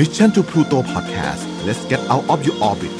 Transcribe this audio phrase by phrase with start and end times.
[0.00, 2.92] Mission to Pluto Podcast let's get out of your orbit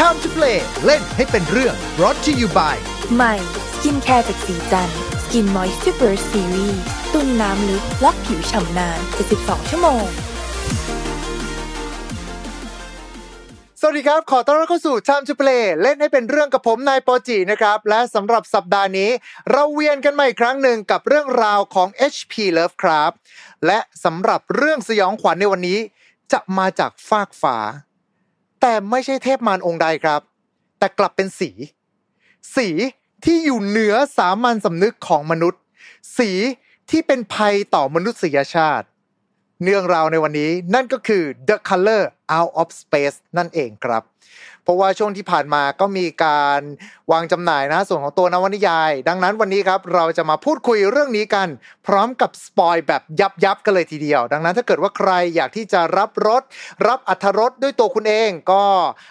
[0.00, 2.76] Time to play เล่นให้เป็นเรื่อง brought to you by
[3.14, 3.34] ใหม่
[3.72, 4.90] สกินแคร์จากสีจัน
[5.22, 6.76] สกินมอยส์ r เ Burst Series
[7.12, 9.00] ตุ้นน้ำลึกล็อกผิวฉ่ำนาน
[9.34, 10.06] 72ชั่วโมง
[13.84, 19.10] สวัสดีครับ ขอต้อนรับเข้าสู่ Time to Play เล่นให้เป็นเรื่องกับผมนายโปจินะครับ และสำหรับสัปดาห์นี้
[19.50, 23.16] เราเวียนกันมาอีกครั้งหนึ่งกับเรื่องราวของ HP Lovecraft
[23.66, 25.78] และสำหรับเรื่องสยองขวัญในวันนี้
[26.32, 27.56] จะมาจากฟากฟ้า
[28.60, 30.20] แต่ไม่ใช่เทพมารองค์ใดครับ
[30.78, 31.50] แต่กลับเป็นสี
[32.56, 32.68] สี
[33.24, 35.60] ที่อยู่เหนือสามัญสำนึกของมนุษย์
[36.18, 36.30] สี
[36.90, 38.86] ที่เป็นภัยต่อมนุษยชาติ
[39.64, 42.02] เรื่องราวในวันนี้นั่นก็คือ The Color
[42.36, 44.02] Out of Space นั่นเองครับ
[44.62, 46.60] เพราะว่าช่วงที่ผ่านมาก็มีการ
[47.12, 51.48] วางจำหน่ายนะส่วนของตัวนวนิยาย ดังนั้นวันนี้ครับเราจะมาพูดคุยเรื่องนี้กัน
[51.86, 56.42] พร้อมกับสปอยล์แบบยับยับกันเลยทีเดียว ดังนั้นถ้าเกิดว่าใครอยากที่จะรับรส
[56.88, 58.62] รับอรรถรสด้วยตัวคุณเอง ก็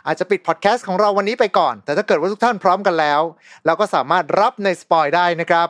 [0.05, 3.21] อาจจะปิดพอดแคสต์ของเราวันนี้ไปก่อน แต่ถ้าเกิดว่าทุกท่านพร้อมกันแล้ว
[3.65, 5.67] เราก็สามารถรับในสปอยล์ได้นะครับ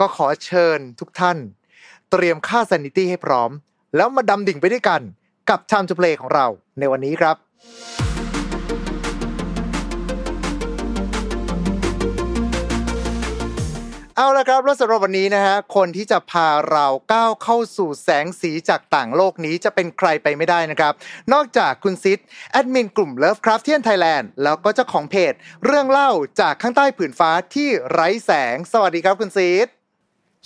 [0.00, 1.38] ก็ขอเชิญทุกท่าน
[2.10, 3.50] เตรียมค่า sanity ให้พร้อม
[3.96, 5.00] แล้วมาดำดิ่งไปด้วยกัน
[5.50, 6.46] กับ Time to Play ของเรา
[6.78, 7.36] ในวันนี้ครับ
[14.16, 20.92] เอาละครับแล้วสำหรับวันนี้นะฮะคนที่จะพาเราก้าวเข้าสู่แสงสีจากต่างโลกนี้จะเป็นใครไปไม่ได้นะครับ
[21.32, 22.18] นอกจากคุณซิด
[22.50, 25.32] แอดมินกลุ่ม Lovecraftian Thailand แล้วก็เจ้าของเพจ
[25.64, 29.66] เรื่องเล่าจากข้างใต้ผืนฟ้าที่ไร้แสง สวัสดีครับคุณซิด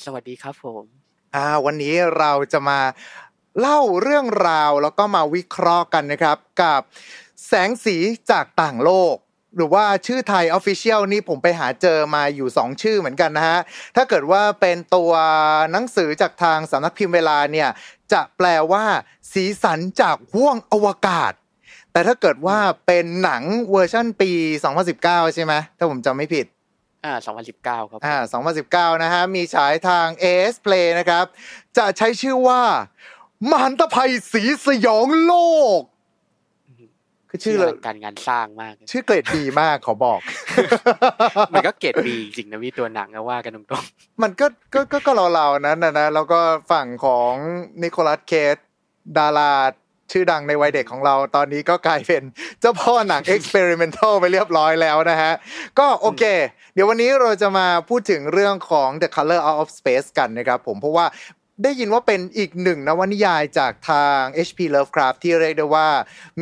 [0.04, 0.84] สวัสดีครับผม
[1.36, 2.80] อ่าวันนี้เราจะมา
[3.60, 6.80] เล่าเรื่องราวแล้วก็มาวิเคราะห์กันนะครับกับ
[7.46, 7.96] แสงสี
[8.30, 9.14] จากต่างโลก
[9.56, 13.58] หรือว่าชื่อไทย Official นี่ผมไปหาเจอมาอยู่ 2 ชื่อเหมือนกันนะฮะ
[13.96, 15.12] ถ้าเกิดว่าเป็นตัว
[15.72, 17.68] หนังสือจากทางสำนักพิมพ์เวลาเนี่ย
[18.12, 18.84] จะแปลว่า
[19.32, 21.32] สีสันจากห้วงอวกาศ
[21.92, 24.30] แต่ถ้าเกิดว่าเป็นหนังเวอร์ชั่นปี
[24.84, 26.46] 2019 ใช่ไหมถ้าผมจำไม่ผิด
[27.04, 27.14] อ่า
[27.52, 28.16] 2019 ครับอ่า
[28.96, 31.24] 2019 นะฮะมีฉายทาง AS Play นะครับ
[31.76, 32.62] จะใช้ชื่อว่า
[33.50, 35.34] มหันตภัยสีสยองโล
[35.80, 35.82] ก
[37.30, 40.20] คือชื่อเลยลังการงานสร้างมาก ชื่อเกรดดีมากขอบอก
[41.52, 43.84] มันก็เกรดดีจริงนะพี่ตัวหนังอะว่ากันตรง
[44.22, 46.40] มันก็ก็ก็ก็เราๆนั้นนะนะแล้วก็
[46.72, 47.32] ฝั่งของ
[47.82, 48.56] นิโคลัสเคส
[49.18, 49.52] ดารา
[50.12, 52.22] ชื่อดังในวัยเด็กของเราตอนนี้ก็กลายเป็น
[52.60, 55.32] เจ้าพ่อหนัง experimental ไปเรียบร้อยแล้วนะฮะ
[55.78, 56.24] ก็โอเค
[56.74, 61.06] เดี๋ยววันนี้เราจะมาพูดถึงเรื่องของ The Color Out of Space กันนะครับผมเพราะว่า
[61.62, 65.88] ได้ยินว่าเป็นอีกหนึ่งนวนิยายจากทาง HP Lovecraft ที่เรียกได้ว่า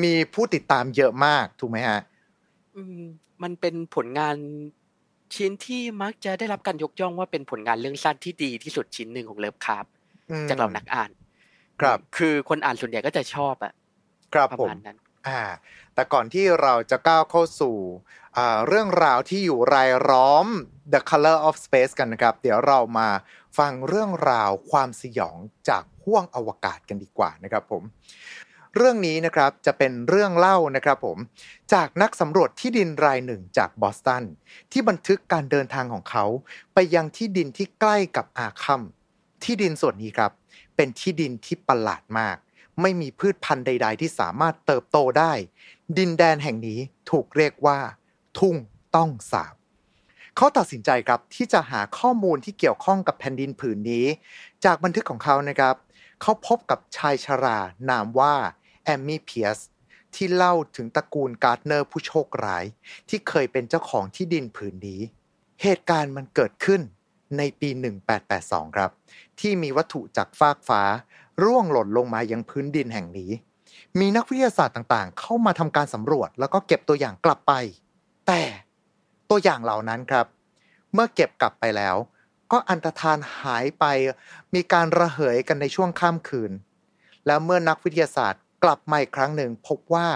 [0.03, 3.01] มีผู้ติดตามเยอะมากถูกไหมฮะๆอืม
[3.43, 4.37] มันเป็นผลงาน
[5.35, 9.87] ชิ้นที่มักจะได้รับการยกย่องว่าเป็นผลงานเรื่องสั้นที่ดีที่สุดชิ้นหนึ่งของเลิฟคราฟ
[10.31, 11.11] อืมจากเรานักอ่าน
[11.81, 13.73] ครับ คือคนอ่านส่วนใหญ่ก็จะชอบอะ
[14.35, 15.41] ครับประผมมาณนั้น อ่า
[15.95, 17.77] แต่ก่อนที่เราจะก้าวเข้าสู่
[18.67, 20.47] เรื่องราวที่อยู่รายล้อม
[20.93, 23.09] The Color of Space กันนะครับ เดี๋ยวเรามา
[23.59, 25.37] ฟังเรื่องราวความสยอง
[25.69, 27.83] จากห้วงอวกาศกันดีกว่านะครับผม
[28.77, 31.19] เรื่องนี้นะครับจะเป็นเรื่องเล่านะครับผม
[31.73, 34.25] จากนักสำรวจที่ดินรายหนึ่งจากบอสตัน
[34.73, 36.25] ที่บันทึกการเดินทางของเขา
[36.75, 38.83] ไปยังที่ดินที่ใกล้กับอาคัม
[39.45, 40.33] ที่ดินส่วนนี้ครับ
[40.77, 42.37] เป็นที่ดินที่ประหลาดมาก
[42.81, 45.33] ไม่มีพืชพันธุ์ใด ๆ ที่สามารถเติบโตได้
[45.99, 46.81] ดินแดนแห่งนี้
[47.11, 47.79] ถูกเรียกว่า
[48.39, 48.57] ทุ่ง
[48.97, 49.55] ต้องสาบ
[50.37, 54.07] เขาตัดสินใจครับที่จะหาข้อมูลที่เกี่ยวข้องกับแผ่นดินผืนนี้
[54.65, 55.75] จากบันทึกของเขานะครับ
[56.23, 57.59] เขาพบกับชายชรา
[57.91, 58.35] นามว่า
[58.85, 59.59] แอมมี่เพียส
[60.15, 62.65] ที่เล่าถึงตระกูลการ์ดเนอร์ผู้โชคร้าย
[63.09, 65.01] ที่เคยเป็นเจ้าของที่ดินผืนนี้
[65.63, 66.81] เหตุการณ์มันเกิดขึ้น
[67.39, 67.69] ในปี
[68.23, 68.91] 1882 ครับ
[69.41, 70.83] ที่มีวัตถุจากฟากฟ้า
[71.43, 73.31] ร่วงหล่นลงมายังพื้นดินแห่งนี้
[73.99, 77.53] มีนักวิทยาศาสตร์ต่างๆ เข้ามาทำการสำรวจแล้วก็เก็บตัวอย่างกลับไป
[78.27, 78.43] แต่
[79.31, 80.27] ตัวอย่างเหล่านั้นครับ
[80.93, 81.97] เมื่อเก็บกลับไปแล้ว
[82.53, 83.85] ก็อันตรธานหายไป
[84.55, 86.53] มีการระเหยกันในช่วงข้ามคืน
[87.27, 90.09] แล้วเมื่อนักวิทยาศาสตร์กลับมาอีกครั้งหนึ่งพบว่า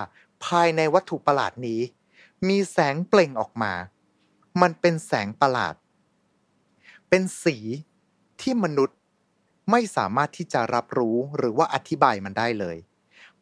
[0.44, 1.80] ภายในวัตถุประหลาดนี้
[2.48, 3.72] มีแสงเปล่งออกมา
[4.60, 5.74] มันเป็นแสงประหลาด
[7.08, 7.56] เป็นสี
[8.40, 8.97] ที่มนุษย์
[9.70, 12.76] ไม่สามารถที่จะรับรู้หรือว่าอธิบายมันได้เลย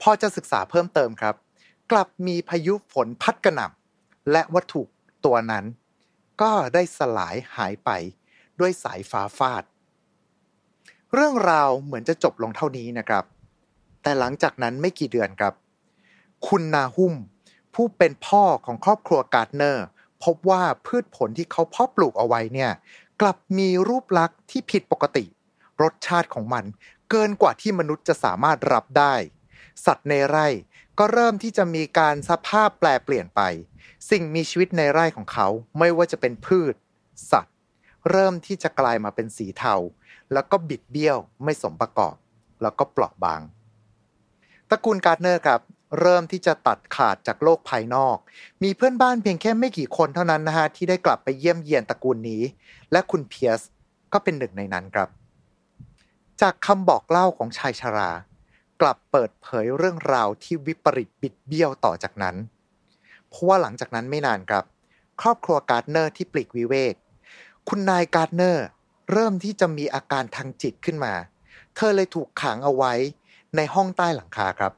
[0.01, 1.35] พอจะศึกษาเพิ่มเติมครับ
[1.93, 4.83] กลับมีพายุฝนพัดกระหน่ำและวัตถุ
[5.25, 5.65] ตัวนั้น
[6.43, 7.91] ก็ได้สลายหายไป
[8.61, 9.65] ด้วยสายฟ้าฟาด
[11.15, 13.25] เรื่องราวเหมือนจะจบลงเท่านี้นะครับ
[14.03, 15.55] แต่หลังจากนั้นไม่กี่เดือนครับ
[16.49, 17.15] คุณนาหุม
[17.75, 19.87] ผู้เป็นพ่อของครอบครัวการ์ดเนอร์
[20.25, 22.71] พบว่าพืชผลที่เขาเพาะปลูกเอาไว้เนี่ย
[23.21, 25.25] กลับมีรูปลักษณ์ที่ผิดปกติ
[25.83, 26.65] รสชาติของมัน
[27.11, 29.15] เกินกว่าที่มนุษย์จะสามารถรับได้
[29.87, 30.47] สัตว์ในไร่
[30.99, 33.41] ก็เริ่มที่จะมีการสภาพแปลเปลี่ยนไป
[34.11, 36.75] สิ่งมีชีวิตในไร่ของเขาไม่ว่าจะเป็นพืช
[37.33, 37.55] สัตว์
[38.11, 39.75] เริ่มที่จะกลายมาเป็นสีเทา
[40.33, 42.17] แล้วก็บิดเบี้ยวไม่สมประกอบ
[42.63, 43.41] แล้วก็เปราะบาง
[44.71, 45.61] ตระกูลการ์เนอร์ครับ
[46.01, 48.17] เริ่มที่จะตัดขาดจากโลกภายนอก
[48.63, 52.43] มีเพื่อนบ้านเพียงแค่ไม่กี่คนเท่านั้นนะฮะที่ได้กลับไปเยี่ยมเยียนตระกูลนี้
[52.93, 53.61] และคุณเพียส
[54.13, 55.09] ก็เป็นหนึ่งในนั้นครับ
[56.43, 58.11] จากคำบอกเล่าของชายชรา
[58.81, 62.37] กลับเปิดเผยเรื่องราวที่วิปริตบิดเบี้ยวต่อจากนั้น
[63.29, 64.65] เพราะว่าหลังจากนั้นไม่นานครับ
[65.21, 66.95] ครอบครัวการ์ดเนอร์ที่ปลีกวิเวก
[67.69, 68.67] คุณนายการ์ดเนอร์
[69.13, 71.15] เริ่มที่จะมีอาการทางจิตขึ้นมา
[71.75, 72.93] เธอเลยถูกขังเอาไว้
[73.57, 74.73] ในห้องใต้หลังคาครับ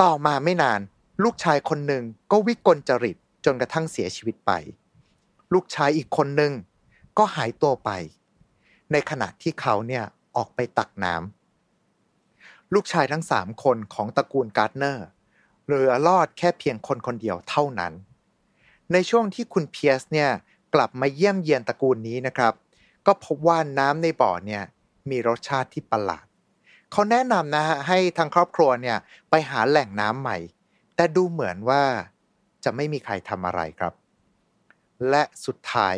[0.00, 0.80] ต่อมาไม่นาน
[1.24, 4.52] ลูกชายคนหนึ่งก็วิกลจริตจนกระทั่งเสียชีวิตไป
[5.52, 6.52] ลูกชายอีกคนหนึ่ง
[7.18, 7.90] ก็หายตัวไป
[8.92, 10.04] ในขณะที่เขาเนี่ย
[10.38, 15.06] ออกไปตักน้ำลูกชายทั้งสามคนของตระกูลการ์ดเนอร์
[15.64, 17.92] เหลือรอดแค่เพียงคนคนเดียวเท่านั้น
[18.92, 20.30] ในช่วงที่คุณเพียสเนี่ย
[20.74, 22.54] กลับมาเยี่ยมเยียนตระกูลนี้นะครับ
[23.06, 24.62] ก็พบว่าน้ำในบ่อเนี่ย
[25.10, 26.26] มีรสชาติที่ประหลาด
[26.92, 28.98] เขาแนะนำนะฮะให้ทางครอบครัวเนี่ย
[29.30, 30.38] ไปหาแหล่งน้ำใหม่
[30.96, 31.82] แต่ดูเหมือนว่า
[32.64, 33.94] จะไม่มีใครทำอะไรครับ
[35.10, 35.96] และสุดท้าย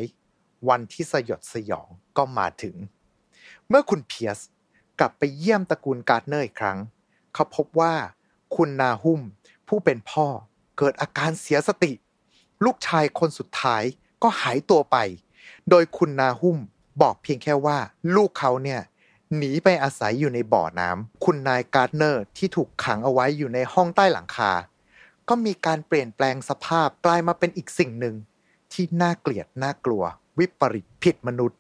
[0.68, 2.76] วันที่สยดสยองก็มาถึง
[3.70, 4.38] เมื่อคุณเพียส
[4.98, 6.78] กลับไปเยี่ยมตระกูลการ์ดเนอร์อีกครั้ง
[7.34, 7.94] เขาพบว่า
[8.56, 9.20] คุณนาหุม
[9.68, 10.26] ผู้เป็นพ่อ
[10.78, 11.92] เกิดอาการเสียสติ
[12.64, 13.82] ลูกชายคนสุดท้าย
[14.22, 14.96] ก็หายตัวไป
[15.70, 16.58] โดยคุณนาหุม
[17.02, 17.78] บอกเพียงแค่ว่า
[18.16, 18.80] ลูกเขาเนี่ย
[19.36, 24.52] หนีไปอาศัยอยู่ในบ่อน้ำคุณนายการ์ดเนอร์ที่ถูกขังเอาไว้อยู่ในห้องใต้หลังคา
[25.28, 28.14] ก็มีการเปลี่ยนแปลงสภาพกลายมาเป็นอีกสิ่งหนึ่ง
[28.72, 30.02] ที่น่าเกลียดน่ากลัว
[30.38, 31.58] วิปริตผิดมนุษย์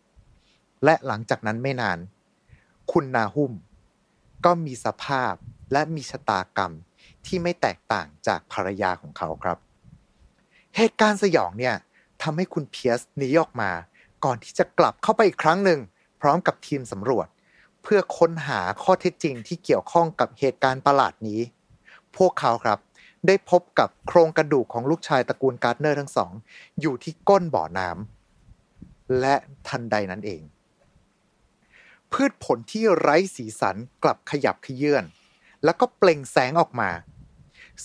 [0.84, 1.98] และหลังจากนั้นไม่นาน
[2.92, 3.52] คุณนาหุม
[4.44, 5.34] ก็มีสภาพ
[5.72, 6.72] และมีชะตากรรม
[7.26, 9.58] ที่ไม่แตกต่างจากภรรยาของเขาครับ
[10.76, 11.74] เหตุการณ์สยองเนี่ย
[12.22, 13.70] ทำให้คุณเพียสหนีออกมา
[14.24, 15.80] ก่อนที่จะกลับเข้าไปอีกครั้งหนึ่ง
[16.20, 17.26] พร้อมกับทีมสำรวจ
[17.82, 21.40] เพื่อค้นหาข้อเท็จจริงที่เกี่ยวข้องกับเหตุการณ์ประหลาดนี้
[22.16, 22.78] พวกเขาครับ
[23.26, 26.32] ได้พบกับโครงกระดูกของลูกชายตระกูลการ์เนอร์ทั้งสอง
[26.80, 29.34] อยู่ที่ก้นบ่อน้ำและ
[29.68, 30.42] ทันใดนั้นเอง
[32.12, 35.04] พืชผลที่ไร้สีสันกลับขยับขยื่น
[35.64, 36.90] แล้วก็เปล่งแสงออกมา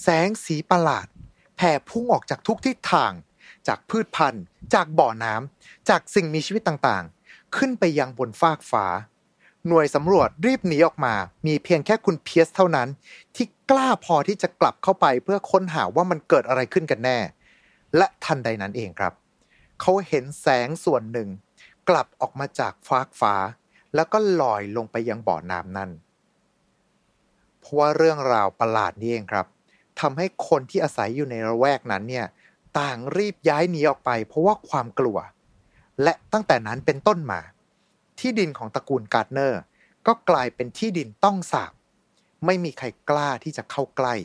[0.01, 1.07] แสงสีประหลาด
[1.55, 3.11] แผ่พุ่งออกจากทุกทิศทาง
[3.67, 4.43] จากพืชพันธุ์
[4.73, 8.85] จากบ่อน้ำจากสิ่งมีชีวิตต่างๆ ขึ้นไปยังบนฟากฟ้า
[9.67, 11.13] หน่วยสำรวจรีบหนีออกมา
[11.47, 12.87] มีเพียงแค่คุณเพียสเท่านั้น
[13.35, 17.19] ที่กล้าพอที่จะกลับเข้าไปเพื่อค้นหาว่ามันเกิดอะไรขึ้นกันแน่
[17.97, 19.13] และทันใดนั้นเองครับ
[19.81, 21.29] เขาเห็นแสงส่วนหนึ่ง
[21.89, 23.33] กลับออกมาจากฟากฟ้า
[23.95, 25.91] แล้วก็ลอยลงไปยังบ่อน้ำนั่น
[27.59, 29.45] เพราะว่าเรื่องราวประหลาดนี้เองครับ
[29.99, 32.25] ทำให้คนที่อาศัยอยู่ในระแวกนั้นเนี่ย
[32.79, 35.17] ต่างรีบย้ายหนีออกไป เพราะว่าความกลัว
[36.03, 37.41] และตั้งแต่นั้นเป็นต้นมา
[38.19, 39.61] ที่ดินของตระกูลการ์เนอร์
[40.07, 41.73] ก็กลายเป็นที่ดินต้องสาบ
[42.45, 44.15] ไม่มีใครกล้าที่จะเข้าใกล้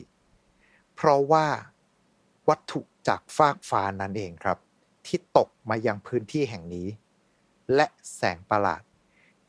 [0.94, 1.46] เพราะว่า
[2.48, 4.58] วัตถุจากฟากฟ้านั่นเองครับ
[5.06, 6.88] ที่ตกมายังพื้นที่แห่งนี้
[7.74, 7.86] และ
[8.16, 8.82] แสงประหลาด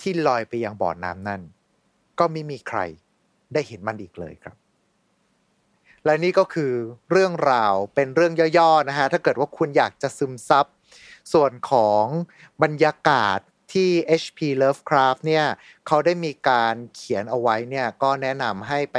[0.02, 1.42] ที่ลอยไปยังบ่อน้ำนั่น
[2.20, 2.80] ก็ไม่มีใคร
[3.54, 4.56] ได้เห็นมันอีกเลยครับ
[6.06, 6.72] และนี่ก็คือ
[7.12, 10.66] เรื่องราวเป็นเรื่องย่อๆนะฮะถ้าเกิดว่าคุณอยากจะซึมซับ
[11.34, 12.06] ส่วนของ
[12.64, 13.40] บรรยากาศ
[13.74, 13.90] ที่
[14.22, 15.46] HP Lovecraft เนี่ย
[15.88, 18.98] เขาได้มีการเขียนเอาไว้เนี่ยก็แนะนำให้ไป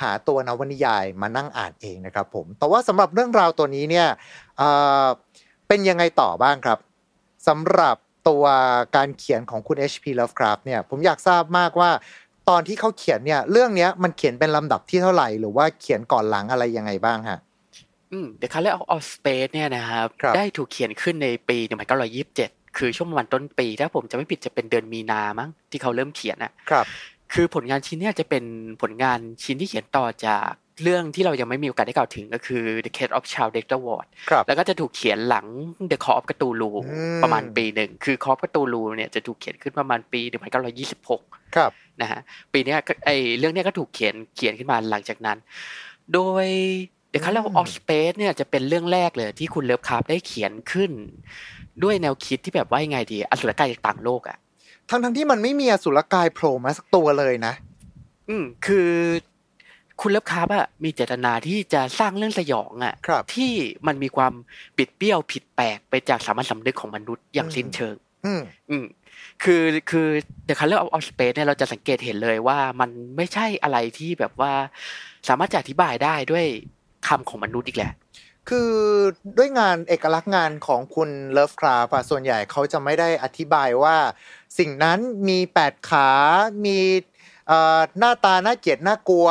[0.00, 4.08] หาตัวนวนิยายมานั่งอ่านเองนะครับผม แต่ว่าสำหรับเรื่องราวตัวนี้เนี่ย
[4.58, 6.78] เเป็นยังไงต่อบ้างครับ
[7.48, 7.96] สำหรับ
[8.28, 8.44] ตัว
[8.96, 11.90] การเขียนของคุณ HP Lovecraft เนี่ยผมอยากทราบมากว่า
[12.48, 17.38] ตอนที่เขาเขียนเนี่ย เรื่องเนี้ยมันเขียนเป็นลำดับที่เท่าไหร่ หรือว่าเขียนก่อนหลังอะไรยังไงบ้างฮะ
[18.12, 21.58] อืม The Color of Space เนี่ยนะครับครับได้ถูกเขียนขึ้นในปี
[22.16, 26.86] 1927 คือช่วงประมาณต้นปี ถ้าผมจะไม่ผิดจะเป็นเดือนมีนามั้งที่เขาเริ่มเขียนอะครับ
[27.32, 28.44] คือผลงานชิ้นเนี้จะเป็น
[28.82, 30.48] ผลงานชิ้นที่เขียนต่อจาก
[30.82, 35.46] เรื่องที่เรายังไม่มีโอกาสได้กล่าวถึงก็คือ The Case of Child Dexter Ward ครับแล้วก็จะถูกเขียนหลัง
[35.90, 40.20] The Call of Cthulhu อืมประมาณปีหนึ่ง คือ Call of Cthulhu เนี่ยจะถูกเขียนขึ้นประมาณปี
[40.88, 42.20] 1926 ครับนะฮะ
[42.52, 45.38] ปีเนี้ยก็ไอเรื่องเนี้ยก็ถูกเขียนเขียนขึ้นมาหลังจากนั้น
[46.14, 46.46] โดย
[47.12, 50.90] The Color อืม of Space เนี่ยจะเป็นเรื่องแรกเลยที่คุณเลิฟคาร์ฟได้เขียนขึ้น
[51.82, 54.38] ด้วยแนวคิดที่แบบว่ายังไงดีอสุรกายจากต่างโลกอะ
[54.90, 57.54] ทั้งทั้งๆที่มันไม่มีอสุรกายโผล่มาสักตัวเลยนะ
[58.28, 58.90] อืมคือ
[60.00, 63.52] คุณเลิฟคราฟต์อะมีเจตนาที่จะสร้างเรื่องสยองอะครับที่
[63.86, 64.32] มันมีความ
[64.78, 68.86] บิดเบี้ยวผิดแปลกไปจากสามัญสำนึกของมนุษย์อย่างสิ้นเชิง อืมอืม
[69.42, 70.08] คือคือ
[70.48, 74.52] The Color Out of Space เนี่ยเราจะสังเกตเห็นเลยว่ามันไม่ใช่อะไรที่แบบว่า
[75.28, 76.46] สามารถจะอธิบายได้ด้วย
[77.06, 77.92] คำของมนุษย์อีกแหละ
[78.48, 78.72] คือ
[79.38, 83.96] ด้วยงานเอกลักษณ์งานของคุณเลิฟคราฟต์ส่วนใหญ่เขาจะไม่ได้อธิบายว่า
[84.58, 84.98] สิ่งนั้น
[85.28, 86.08] มีแปดขา
[86.64, 87.13] มีเอ่อ
[87.98, 89.28] หน้าตาน่าเกลียดน่ากลัว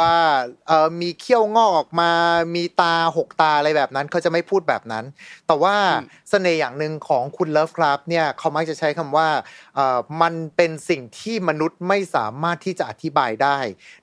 [0.67, 2.11] เอ่อมีเขี้ยวงอกออกมา
[2.55, 5.05] มีตาหกตาอะไรแบบนั้นเขาจะไม่พูดแบบนั้น
[5.47, 9.29] แต่ว่าอืมเสน่ห์อย่างหนึ่งของคุณเลิฟคราฟเนี่ยเขามักจะใช้คำว่า
[9.75, 13.57] เอ่อมันเป็นสิ่งที่มนุษย์ไม่สามารถที่จะอธิบายได้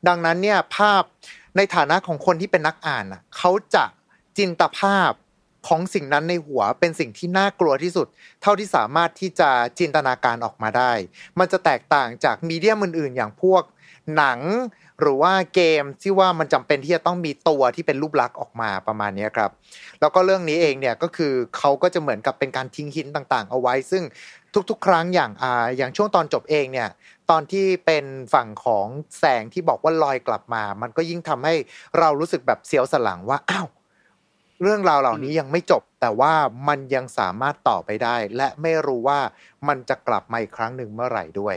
[0.08, 1.02] ดังนั้นเนี่ยภาพ
[1.56, 3.84] ในฐานะของคนที่เป็นนักอ่านน่ะเขาจะ
[4.38, 5.12] จินตภาพ
[5.68, 8.06] ของสิ่งนั้นในหัวเป็นสิ่งที่น่ากลัวที่สุด
[8.42, 10.92] เท่าที่สามารถที่จะจินตนาการออกมาได้
[11.38, 13.62] มันจะแตกต่างจากมีเดียมอื่นๆ อย่างพวก
[14.16, 14.40] หนัง
[15.00, 19.50] หรือว่าเกมที่ว่ามันจำเป็นที่จะต้องมีตัวที่เป็นรูปลักษณ์ออกมาประมาณนี้ครับ
[20.00, 24.02] แล้วก็เรื่องนี้เองเนี่ยก็คือเขาก็จะเหมือนกับเป็นการทิ้งหินต่างๆ เอาไว้ ซึ่ง
[24.70, 26.88] ทุกๆ ครั้งอย่างอ่าอย่างช่วงตอนจบเองเนี่ย
[27.30, 28.04] ตอนที่เป็น
[28.34, 28.86] ฝั่งของ
[29.18, 31.54] แสงที่บอกว่าลอยกลับมา มันก็ยิ่งทำให้
[31.98, 33.68] เรารู้สึกแบบเสียวสลังว่าอ้าว
[34.62, 36.32] เรื่องราวเหล่านี้ยังไม่จบ แต่ว่า
[36.68, 39.18] มันยังสามารถต่อไปได้ และไม่รู้ว่า
[39.68, 41.56] มันจะกลับมาอีกครั้งหนึ่งเมื่อไหร่ด้วย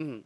[0.00, 0.16] อืม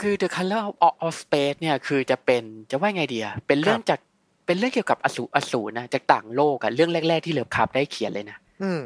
[0.00, 3.98] คือ The Color of, of Space เนี่ยคือจะเป็นจะว่าไงดีอะเป็นเรื่องจาก
[4.46, 8.82] เป็นเรื่องเกี่ยวกับอสูรอสูรนะจากต่างโลกอะเรื่องแรก ๆ ที่เลิฟคราฟได้เขียนเลยนะอืม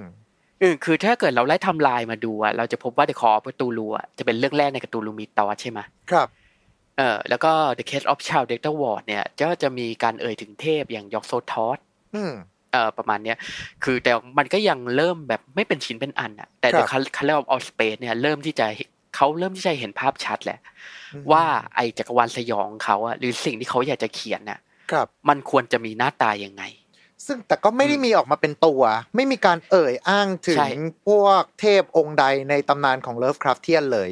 [0.60, 5.80] เออคือถ้าเกิดเราไล่ไทำลายมาดูอะเราจะพบว่า The Call of Cthulhu อะจะเป็นเรื่องแรกในการ์ตูนลูมิตอสใช่ไหม
[6.10, 6.28] ครับ
[6.98, 11.78] เออแล้วก็ The Case of Child Data Ward เนี่ยก็จะมีการเอ่ยถึงเทพอย่างยอกโซทอส
[12.14, 12.32] อืม
[12.72, 13.36] เออประมาณเนี้ย
[13.84, 18.66] คือแต่มันก็ยังเริ่มแบบไม่เป็นชิ้นเป็นอันอะแต่ครั The บ Color of All Space เนี่ยเริ่มที่จะ
[19.14, 20.58] เขาเริ่มที่จะเห็นภาพชัดแหละ
[21.12, 21.44] อืมว่า
[21.74, 24.58] ไอจักรวาลสยองเขาอะหรือสิ่งที่เขาอยากจะเขียนน่ะ
[24.92, 26.62] ครับมันควรจะมีหน้าตายังไง
[27.26, 28.82] ซึ่งแต่ก็ไม่ได้มีออกมาเป็นตัว
[29.16, 34.10] ไม่มีการเอ่ยอ้างถึใช่งพวกเทพองค์ใดในตำนานของ Lovecraftian เลย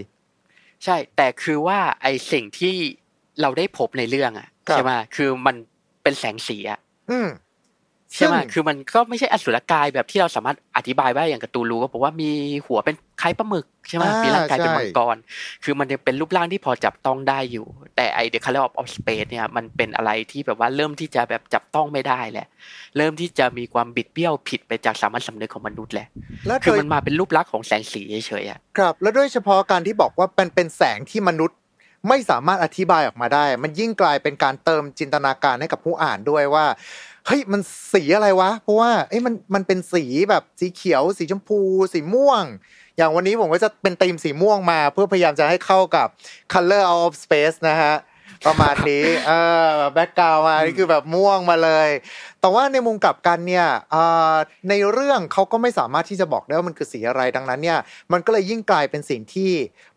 [0.84, 2.74] ใช่ แต่คือว่าไอ้สิ่งที่
[3.40, 5.56] เราได้พบในเรื่องอะครับใช่ไหมคือมัน
[6.02, 6.80] เป็นแสงสีอะ
[7.10, 7.28] อืม
[8.14, 12.30] ใช่ไหมซึ่งคือมันก็ไม่ใช่อสุรกายแบบที่เราสามารถอธิบายได้อย่างการ์ตูนรู้ก็บอกว่ามี
[12.66, 15.16] หัวเป็นคล้ายปลาหมึกใช่ไหมอ่ามีมีร่างกายเป็นใช่มังกร
[15.64, 17.66] คือมันจะเป็นรูปร่างที่พอจับต้องได้อยู่
[17.96, 22.46] แต่ไอ้ The Color Out of Space เนี่ยมันเป็นอะไรที่แบบว่าเริ่มที่จะแบบจับต้องไม่ได้แหละ
[22.96, 26.08] เริ่มที่จะมีความบิดเบี้ยวผิดไปจากสามัญสำนึกของมนุษย์แหละ
[26.46, 31.58] แล้วคือโดยมันมาเป็นรูปลักษณ์ของแสงสีเฉยๆอะครับ แล้วโดยเฉพาะการที่บอกว่าเป็นเป็นแสงที่มนุษย์
[32.08, 36.64] ไม่สามารถอธิบายออกมาได้ มันยิ่งกลายเป็นการเติมจินตนาการให้กับผู้อ่านด้วยว่า
[37.26, 37.60] เฮ้ยมัน
[37.92, 41.60] สีอะไรวะ เพราะว่าเอ้ยมันมันเป็นสีแบบสีเขียว สีชมพู
[41.92, 42.44] สีม่วง
[42.96, 46.08] อย่างวันนี้ผมก็จะเป็นธีมสีม่วงมา เพื่อพยายามจะให้เข้ากับ
[46.52, 47.94] color of space นะฮะ
[48.46, 49.32] ประมาณนี้เอ
[49.74, 51.88] อแบ็กกราวมานี่คือแบบม่วงมาเลย
[52.40, 53.66] แต่ว่าในมุมกลับกันเนี่ย
[54.68, 57.78] ในเรื่องเขาก็ไม่สามารถที่จะบอกได้ว่ามันคือสีอะไรดังนั้นเนี่ย
[58.12, 59.50] มันก็เลยยิ่งกลายเป็นสิ่งที่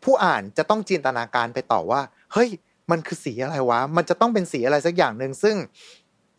[0.03, 2.01] ผู้อ่านจะต้องจินตนาการไปต่อว่า
[2.33, 2.49] เฮ้ย
[2.91, 5.55] มันคือสีอะไรวะ มันจะต้องเป็นสีอะไรสักอย่างหนึ่งซึ่ง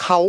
[0.02, 0.20] เขา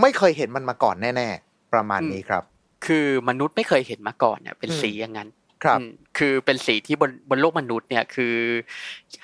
[0.00, 2.42] ไม่เคยเห็นมันมาก่อนแน่ ๆ ประมาณนี้ครับ
[2.86, 5.28] คือมนุษย์ไม่เคยเห็นมาก่อนเนี่ยเป็นอืมสีอย่างนั้น
[5.64, 8.34] ครับอืมคือเป็นสีที่บนบนโลกมนุษย์เนี่ยคือ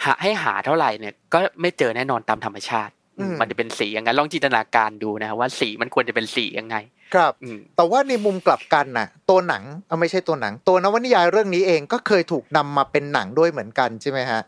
[0.05, 6.77] หาให้หาเท่าไหร่เนี่ย ก็ไม่เจอแน่นอนตามธรรมชาติอืมมันจะเป็นสีอย่างนั้นลองจินตนาการดูนะว่าสีมันควรจะเป็นสียังไง
[7.15, 14.41] ครับอืมแต่ว่าในมุมกลับกันน่ะ ตัวหนังเอาไม่ใช่ตัวหนัง ตัวนวนิยายเรื่องนี้เองก็เคยถูกนำมาเป็นหนังด้วยเหมือนกันใช่ไหมฮะ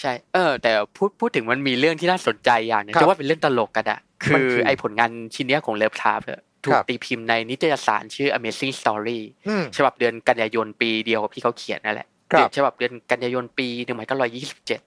[0.00, 6.22] ใช่ เออ แต่พูดพูดถึงมันมีเรื่องที่น่าสนใจอย่างหนึงครับจะว่าเป็นเรื่องตลกกันอะคืมันอคือไอผลงานชิ้นเนี้ยของเลิฟทาร์
[6.64, 14.80] ถูคกรับตีพิมพ์ในนิตยสารชื่อ Amazing Story อืมฉบับเดือนกันยายนปีเดียวกับที่เขาเขียนนั่นแหละครับเดือนฉบับเดือนกันยายนปีหนึ่งพันเก้าร้อยยี่สิบเจ็ด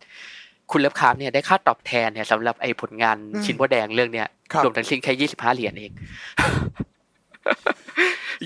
[0.72, 5.92] คุณเลิฟคาร์เนี่ยได้ค่าตอบแทนเนี่ยสำหรับไอ้ผลงานอืมชิ้นบัวแดงเรื่องเนี้ยครับรวมทั้งสิ้นแค่ยี่สิบห้าเหรียญเอง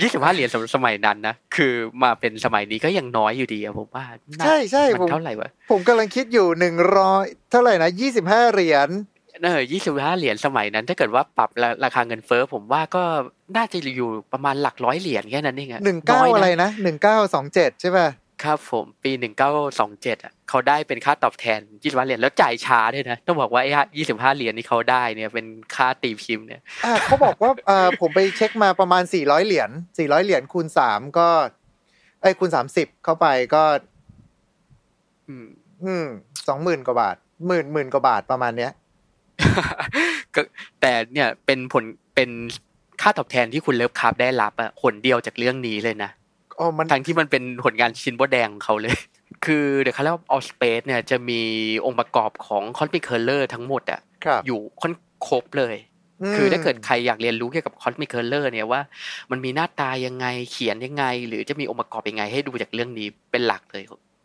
[0.01, 1.73] ยี่สิบห้าเหรียญสำหรับสมัยนั้นนะคือ
[2.03, 4.05] มาเป็นสมัยนี้ก็ยังน้อยอยู่ดีอะผมว่า
[4.37, 8.89] น่าใช่ใช่มัผมนเท่าไหร่วะผมกำลังคิดอยู่หนึ่งร้อยเท่าไหร่นะยี่สิบห้าเหรียญ
[9.43, 13.03] เออยี่สิบห้าเหรียญสมัยนั้น ถ้าเกิดว่าปรับราราคาเงินเฟ้อผมว่าก็
[13.57, 18.07] น่าจะอยู่ประมาณหลักร้อยเหรียญแค่นั้นเองอะหนึ่งเก้าอยอะไรนะหนึ่งเก้าสองเจ็ดใช่ป่ะ
[18.43, 19.49] ครับผมปีหนึ่งเก้า
[19.79, 31.27] สองเจ็ดอะเขาได้เป็นค่าตอบแทนยี่สิบห้าเหรียญแล้วจ่ายช้าด้วยนะต้องบอกว่าไอ้ยี่สิบห้าเหรียญที่เขาได้เนี่ยเป็นค่าตีพิมพ์เนี่ยอ่าเขาบอกว่าเอ่อผมไปเช็คมาประมาณสี่ร้อยเหรียญสี่ร้อยเหรียญคูณสามก็
[32.21, 33.63] ไอ้ยคูณสามสิบเข้าไปก็
[35.27, 35.47] อืม
[35.83, 36.05] อืม
[36.47, 37.15] สองหมื่นกว่าบาท
[37.47, 38.71] หมื่นหมื่นกว่าบาทประมาณเนี้ย
[40.35, 40.41] ก็
[40.81, 41.83] แต่เนี่ยเป็นผล
[42.15, 42.29] เป็น
[43.01, 46.11] ค่าตอบแทนที่คุณเลิฟคาร์บได้รับอะผลเดียวจากเรื่องนี้เลยนะ
[46.59, 48.97] อ๋อมันทั้งที่มันเป็นผลงานชิ้นโบแดงของเขาเลย
[49.45, 51.41] คือ The Color Out of Space เนี่ยจะมี
[51.85, 54.93] องค์ประกอบของ Cosmic Horror ทั้งหมดอะครับอยู่ค่อน
[55.27, 55.75] ครบเลย
[56.35, 58.81] คือถ้าเกิดใครอยากเรียนรู้เกี่ยวกับ Cosmic Horror เนี่ยว่า
[59.31, 63.83] มันมีหน้าตายังไงเขียนยังไง หรือจะมีองค์ประกอบยังไงให้ดูจากเรื่องนี้เป็นหลักเลย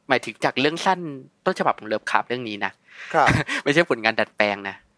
[0.09, 1.01] หมายถึงจากเรื่องสั้น
[1.47, 2.73] ต้นฉบับของเลิฟคราฟต์เรื่องนี้นะ
[3.15, 3.29] ครับ
[3.65, 4.90] ไม่ใช่ผลงานดัดแปลงนะคอ่ารับผม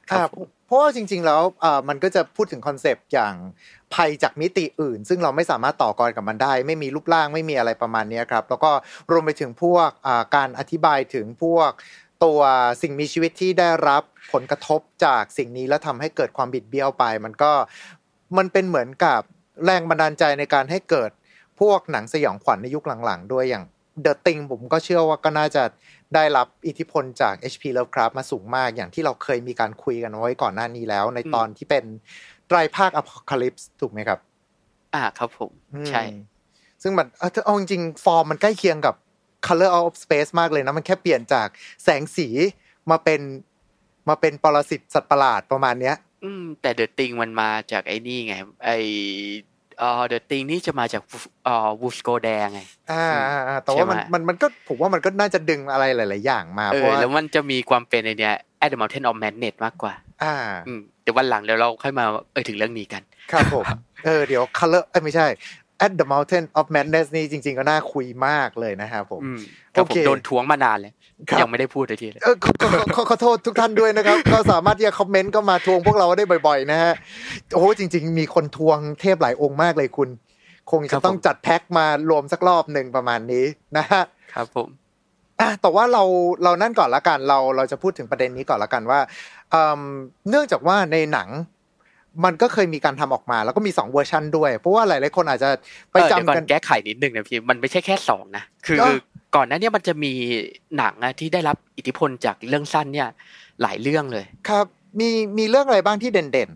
[0.66, 1.42] เพราะว่าจริง ๆ แล้ว
[1.88, 3.34] มันก็จะพูดถึงคอนเซปต์อย่าง
[3.94, 8.72] ภัยจากมิติอื่น ซึ่งเราไม่สามารถต่อกรกับมันได้ ไม่มีรูปร่างไม่มีอะไรประมาณนี้ครับแล้วก็
[9.10, 9.88] รวมไปถึงพวก
[10.36, 11.70] การอธิบายถึงพวก
[12.24, 12.40] ตัว
[12.82, 14.02] สิ่งมีชีวิตที่ได้รับ
[14.32, 17.52] ผลกระทบจากสิ่งนี้แล้วทำให้เกิดความบิดเบี้ยวไป มันก็
[18.38, 19.20] มันเป็นเหมือนกับ
[19.64, 21.10] แรงบันดาลใจในการให้เกิด
[21.60, 23.64] พวกหนังสยองขวัญในยุคหลังๆ ด้วยอย่าง
[24.06, 25.62] The Thing ผมก็เชื่อว่าก็น่าจะ
[26.14, 27.64] ได้รับอิทธิพลจาก H.P.
[27.76, 31.84] Lovecraft มาสูงมาก อย่างที่เราเคยมีการคุยกันไว้ก่อนหน้านี้แล้ว ในตอนที่เป็น
[32.48, 34.18] ไตรภาค Apocalypse ถูกไหมครับ
[34.94, 36.02] อ่าครับผมอืมใช่
[36.82, 38.94] ซึ่งมันเออเอาจริงๆฟอร์มมันใกล้เคียงกับ
[39.46, 41.48] Color Out of Space มากเลยนะ มันแค่เปลี่ยนจาก
[41.84, 42.28] แสงสี
[42.90, 43.20] มาเป็น
[44.08, 48.34] มาเป็นปรสิตสัตว์ประหลาดประมาณเนี้ย อืม แต่เดอะติงมันมาจากไอ้นี่ไง
[48.64, 48.70] ไอ
[49.78, 51.02] เอ่อเดอะติงนี่จะมาจาก
[51.44, 52.60] เอ่อวูสโกแดงไง
[52.92, 60.34] อ่าอ่าอ่าแต่ว่ามันใช่ไหมมันมันก็ผมว่ามันก็น่าจะดึงอะไรหลาย ๆ อย่างมาเอเพราะอว่าแล้วมันจะมีความเป็นไอเนี้ย At the Mountain of Madness มากกว่า อ่า
[60.66, 63.02] อืมเดี๋ยววันหลังเดี๋ยวเราค่อยมาเออถึงเรื่องนี้กัน
[63.32, 63.64] ครับผม
[64.04, 65.26] เออเดี๋ยว color เอ้ยไม่ใช่
[65.84, 69.40] at the mountain of madness นี่จริง ๆ ก็น่าคุยมากเลยนะครับผมอืม
[69.72, 70.92] แต่ผโอมเคโดนท้วงมานานเลย
[71.30, 76.92] ครับยังไม่ได้พูดเลยทีเลยเออขอขอขอขอโทษทุกท่านด้วยนะครับ ก็สามารถที่จะคอมเมนต์ก็มาทวงพวกเราได้บ่อยๆ นะฮะ
[77.52, 80.08] โอ้โหจริง ๆ มีคนทวงเทพหลายองค์มากเลยคุณ
[80.70, 83.44] คงครัจะบต้องผมจัดแพ็คมารวมสักรอบหนึ่งประมาณนี้
[83.76, 84.02] นะฮะ
[84.34, 84.68] ครับผม
[85.40, 86.02] อะแต่ว่าเรา
[86.44, 89.00] เรานั่นก่อนละกันเราเราจะพูดถึงประเด็นนี้ก่อนละกันว่า
[89.50, 89.80] เอิ่ม
[90.28, 91.28] เนื่องจากว่าในหนัง
[92.24, 95.50] มันก็เคยมีการทำออกมา แล้วก็มีสองเวอร์ชันด้วย เพราะว่าหลายๆคนอาจจะ
[95.92, 98.86] ไปเออเดี๋ยวจำก่อกันนแก้ไขนิดนึงนะพี่มันไม่ใช่แค่สองนะคือก็
[99.36, 100.12] ก่อนหน้าเนี้ยมันจะมี
[100.76, 103.08] หนังอะที่ได้รับอิทธิพลจากเรื่องสั้นเนี่ย
[103.62, 104.66] หลายเรื่องเลย ครับ
[105.00, 106.50] มีมีเรื่องอะไรบ้างที่เด่น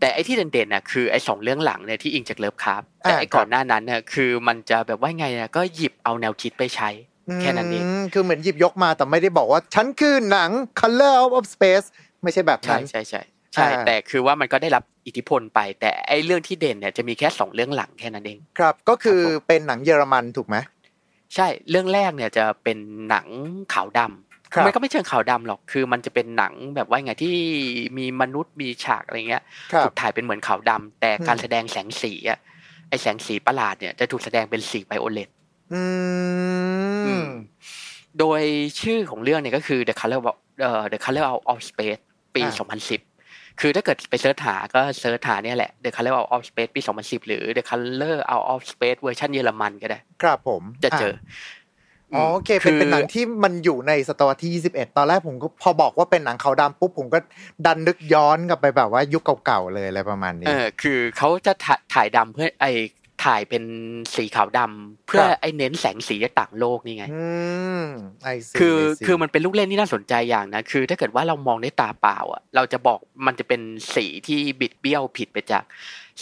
[0.00, 10.50] แต่ไอ้ที่เด่นๆน่ะคือไอ้สองเรื่องหลังเนี่ยที่อิงจากเลิฟคราฟต์แต่อ่าไอ้ครับก่อนหน้านั้นเนี่ยคือมันจะแบบว่าไงนะก็หยิบเอาแนวคิดไปใช้ๆแค่นั้นเองมคือเหมือนหยิบยกมาแต่ไม่ได้บอกว่าฉันคือหนัง
[10.80, 11.86] Color Out of Space
[12.22, 20.56] ไม่ใช่แบบใช่นั้นใช่ใช่ใช่ อ่าแต่คือว่ามันก็ได้รับอิทธิพลไป แต่ไอ้เรื่องที่เด่นเนี่ยจะมีแค่สองเรื่องหลังแค่นั้นเองครับ ก็คือครับผมเป็นหนังเยอรมันถูกไหม
[21.34, 23.26] ใช่เรื่องแรกเนี่ยจะเป็นหนัง
[23.74, 27.36] ขาวดำครับมันก็ไม่เชิงขาวดำหรอก คือมันจะเป็นหนังแบบว่าไงที่
[27.98, 29.42] มีมนุษย์มีฉากอะไรเงี้ย
[29.72, 32.38] ครับถูกถ่ายเป็นเหมือนขาวดำแต่อืมการแสดงแสงสีอะ
[32.88, 35.28] ไอแสงสีประหลาดเนี่ยจะถูกแสดงเป็นสี violet
[35.72, 35.82] อื
[37.06, 37.28] อืมม
[38.18, 38.40] โดย
[38.80, 42.00] ชื่อของเรื่องเนี่ยก็คือ The Color of เอ่อ The Color Out of Space
[42.34, 42.52] ปีอ่า
[42.88, 43.07] 2010
[43.60, 48.16] คือถ้าเกิดไป search หาก็ search หาเนี่ยแหละ The Color Out of Space ปี 2010 หรือ The Color
[48.32, 51.14] Out of Space เวอร์ชันเยอรมันก็ได้ ครับผม จะเจอ
[52.14, 57.18] อ๋อโอเค เป็นเป็นหนังที่มันอยู่ในศตวรรษที่ 21 ตอนแรกผมก็พอบอกว่าเป็นหนังขาวดำปุ๊บผมก็
[57.66, 62.66] ดันนึกย้อนกลับไปแบบว่ายุคเก่าๆเลยอะไรประมาณนี้ เออ คือเขาจะถ่ายถ่ายดำเพื่อไอ
[63.24, 63.64] ถ่ายเป็น
[64.14, 67.24] สีขาวดำเพื่อครับไอเน้นแสงสีจากต่างโลกนี่ไงอื
[67.82, 67.84] ม
[68.24, 73.60] ไอซีคือคือมันเป็นลูกเล่นที่น่าสนใจอย่างนะคือ ถ้าเกิดว่าเรามองด้วยตาเปล่าอะ เราจะบอกมันจะเป็น
[73.94, 75.62] สีที่บิดเบี้ยวผิดไปจาก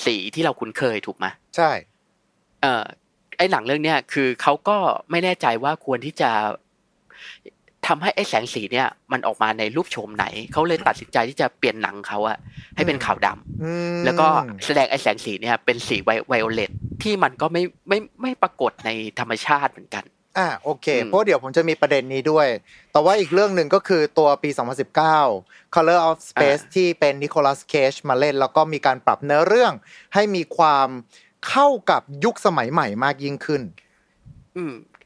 [0.05, 1.71] สีที่เราคุ้นเคยถูกไหมใช่
[2.63, 2.85] เออ
[3.39, 4.77] ไอหนังเรื่องเนี้ยคือเขาก็
[5.11, 6.31] ไม่แน่ใจว่าควรที่จะ
[7.87, 12.39] ทำให้ไอแสงสีเนี่ยมันออกมาในรูปโฉมไหน เขาเลยตัดสินใจที่จะเปลี่ยนหนังเขาอะ
[12.77, 14.27] ให้เป็นขาวดำอืมแล้วก็
[14.67, 16.71] แสดงไอแสงสีเนี่ยเป็นสีไว violet
[17.03, 20.05] ที่มันก็ไม่ไม่ไม่ปรากฏในธรรมชาติเหมือนกัน
[20.39, 22.49] อ่าโอเคอืมเพราะเดี๋ยวผมจะมีประเด็นนี้ด้วย
[22.93, 24.51] แต่ว่าอีกเรื่องหนึ่งก็คือตัวปี
[25.13, 29.73] 2019 Color of Space ที่เป็นนิโคลัสเคจมาเล่น แล้วก็มีการปรับเนื้อเรื่อง
[30.15, 30.89] ให้มีความ
[31.49, 33.63] เข้ากับยุคสมัยใหม่มากยิ่งขึ้น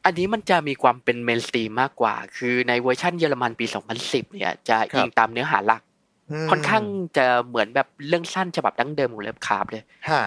[0.01, 3.65] อืมอันนี้มันจะมีความเป็น mainstream มากกว่า คือในเวอร์ชันเยอรมันปี
[3.99, 6.83] 2010 เนี่ย จะครับอิงตามเนื้อหาหลักค่อนข้าง
[7.17, 10.21] จะเหมือนแบบเรื่องสั้นฉบับดั้งเดิมของเลิฟคราฟต์เลยฮะ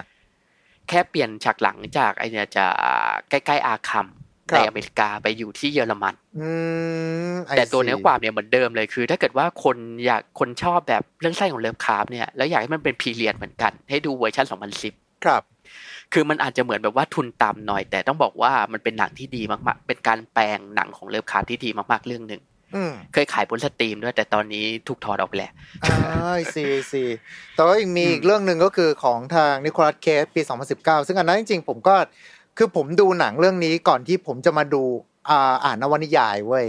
[0.87, 2.65] แค่เปลี่ยนฉากหลังจากไอเนี่ยจะ
[3.29, 4.07] ใกล้ๆอาร์คัม
[4.51, 6.49] ครับในอเมริกาไปอยู่ที่เยอรมันอื
[7.31, 14.45] ม I แต่ตัว see เนื้อความเนี่ยเหมือนเดิมเลยคือ ถ้าเกิดว่าคนอยากคนชอบแบบเรื่องสั้นของเลิฟคราฟต์เนี่ยแล้วอยากให้มันเป็น period เหมือนกัน ให้ดูเวอร์ชัน
[14.85, 15.41] 2010 ครับ
[16.13, 22.41] คือมันอาจจะเหมือนแบบว่าทุนต่ำหน่อย แต่ต้องบอกว่ามันเป็นหนังที่ดีมากๆ เป็นการแปลงหนังของเลิฟคราฟต์ที่ดีมากๆเรื่องหนึ่ง
[22.75, 25.51] อืมเคยขายบน Steam ด้วย แต่ตอนนี้ถูกถอดออกไปแล้ว
[25.83, 27.03] อ่า see see
[27.55, 30.41] แต่ว่ายังมีอืมอีกเรื่องหนึ่งก็คือของทางนิโคลัสเคจปี
[30.75, 31.95] 2019 ซึ่งอันนั้นจริงๆ ผมก็
[32.57, 34.83] คือผมดูหนังเรื่องนี้ก่อนที่ผมจะมาดู
[35.29, 36.65] อ่าอ่านนวนิยายเว้ย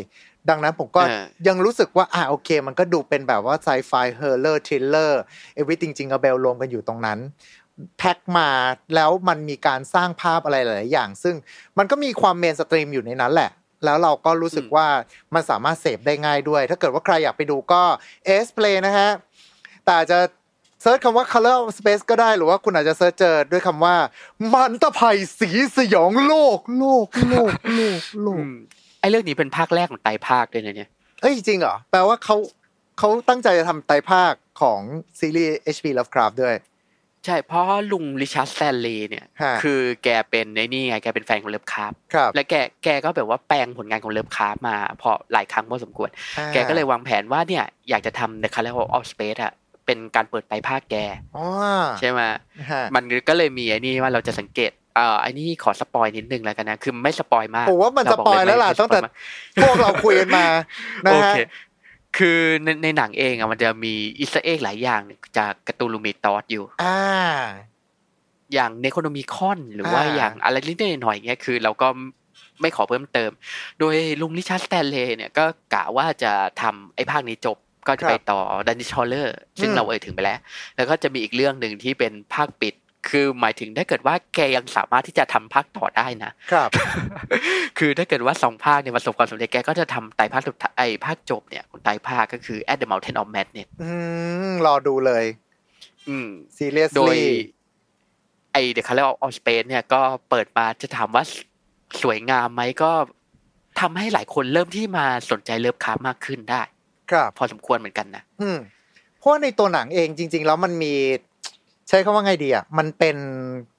[0.50, 7.18] ดังนั้นผมก็เออยังรู้สึกว่าอ่าโอเค มันก็ดูเป็นแบบว่า sci-fi horror thriller everything jingle bell รวมกันอยู่ตรงนั้น
[7.98, 8.48] แพ็คมา
[8.94, 11.34] แล้วมันมีการสร้างภาพอะไรหลายๆอย่าง ซึ่ง
[11.78, 13.50] มันก็มีความ mainstream อยู่ในนั้นแหละ
[13.84, 14.86] แล้วเราก็รู้สึกอืมว่า
[15.34, 17.82] มันสามารถเสพได้ง่ายด้วย ถ้าเกิดว่าใครอยากไปดูก็
[18.26, 19.10] เอสเพลนะฮะ
[19.84, 20.18] แต่อาจจะ
[20.82, 23.96] search คำว่า color of space ก็ได้หรือว่าคุณอาจจะ search เจอด้วยคำว่า
[24.54, 25.00] มหันตภัย
[25.38, 28.52] สีสยองโลก โลกโลกโลกโลอืกม
[29.00, 32.36] ไอ้เรื่องนี้เป็นภาคแรกของไตรภาคด้วยนะเนี่ยเอ้ยจริงเหรอแปลว่าเขา
[32.98, 34.80] เขาตั้งใจจะทำไตรภาคของ
[35.18, 36.54] ซีรีส์ HP Lovecraft ด้วย
[37.26, 49.52] ใช่ เพราะลุงริชาร์ดสแตนลีย์เนี่ยฮะคือแกเป็นในนี่ไงแกเป็นแฟนของเลิฟคราฟต์ครับและแกแกก็แบบว่าแปลงผลงานของเลิฟคราฟต์มาพอหลายครั้งพอสมควรอ่าแกก็เลยวางแผนว่าเนี่ยอยากจะทำ The Color of Space อะ
[49.86, 50.96] เป็นการเปิดไตรภาคแก
[51.36, 51.46] อ๋อ
[51.98, 52.20] ใช่ไหม
[52.70, 59.12] ฮะมันก็เลยมีไอ้นี่ว่าเราจะสังเกตเอ่อไอ้นี่ขอ spoil นิดนึงแล้วกันนะ คือไม่ spoil มากผมว่ามันเรา spoil แล้วล่ะไม่ตั้งแต่ spoil มาก
[59.62, 60.46] พวกเราคุยกันมา
[61.06, 65.00] นะโอฮะเคคือในในหนังเองอะมันจะมี Easter egg หลายอย่าง
[65.38, 66.98] จาก Cthulhu Mythos อยู่ อ่า
[68.54, 71.88] อย่าง Necronomicon หรือว่าอ่าอย่างอะไรนิดๆหน่อยๆเงี้ยคือเราก็
[72.60, 73.30] ไม่ขอเพิ่มเติม
[73.78, 77.56] โดยลุงริชาร์ดสแตนลีย์เนี่ยก็กะว่าจะทำไอ้ภาคนี้จบ
[77.88, 80.38] ก็จะไปต่อ Dunwich Horror ซึ่งเราเอ่ยถึงไปแล้ว
[80.76, 82.74] แล้วก็จะมีอีกเรื่องหนึ่งที่เป็นภาคปิด
[83.08, 86.70] คือหมายถึงถ้าเกิดว่าแกยังสามารถที่จะทำภาคต่อได้นะครับ
[87.78, 93.90] คือถ้าเกิดว่าสองภาคเนี่ยประสบความสำเร็จแกก็จะทำไตรภาคสุดท้ายไอ้ภาคจบเนี่ยของไตรภาคก็คือ At the Mountain of Madness อื
[94.50, 95.24] มรอดูเลย
[96.08, 97.16] อืม seriously โดย
[98.52, 101.24] ไอ The Color of Space เนี่ยก็เปิดมาจะถามว่า
[102.02, 102.92] สวยงามไหมก็
[103.80, 106.62] ทำให้หลายคนเริ่มที่มาสนใจเลิฟคราฟต์มากขึ้นได้
[107.10, 108.58] ครับ พอสมควรเหมือนกันนะ อืม
[109.18, 110.94] เพราะว่าในตัวหนังเองจริง ๆ แล้วมันมี
[111.88, 113.16] ใช้คำว่าไงดีอะมันเป็น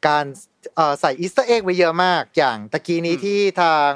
[0.08, 0.26] การ
[0.76, 3.92] เอ่อใส่ Easter egg ไว้เยอะมาก อย่างตะกี้นี้อืมที่ทาง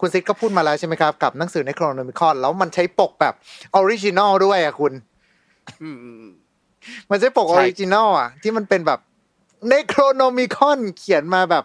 [0.00, 3.34] คุณซิดก็พูดมาแล้วใช่ไหมครับ กับหนังสือ Necronomicon แล้วมันใช้ปกแบบ
[3.74, 4.92] original ด้วยอะคุณ
[5.82, 6.34] อืมอืม
[7.10, 9.00] มันใช้ปกอใช่ original อะ ที่มันเป็นแบบ
[9.70, 11.64] Necronomicon เขียนมาแบบ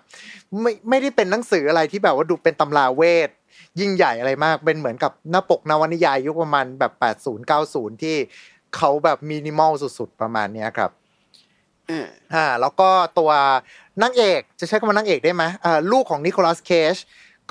[0.61, 3.29] ไม่ไม่ได้เป็นหนังสืออะไรที่แบบว่าดูเป็นตำราเวท
[3.79, 6.93] ยิ่งใหญ่อะไรมาก เป็นเหมือนกับหน้าปกนวนิยายยุคประมาณแบบ
[7.25, 8.15] 80 90 ที่
[8.75, 13.31] เขาแบบมินิมอลสุดๆประมาณเนี้ยครับเอออ่าแล้วก็ตัว
[14.01, 16.95] นางเอกจะใช้คำว่านางเอกได้ไหมอ่าลูกของนิโคลัสเคจ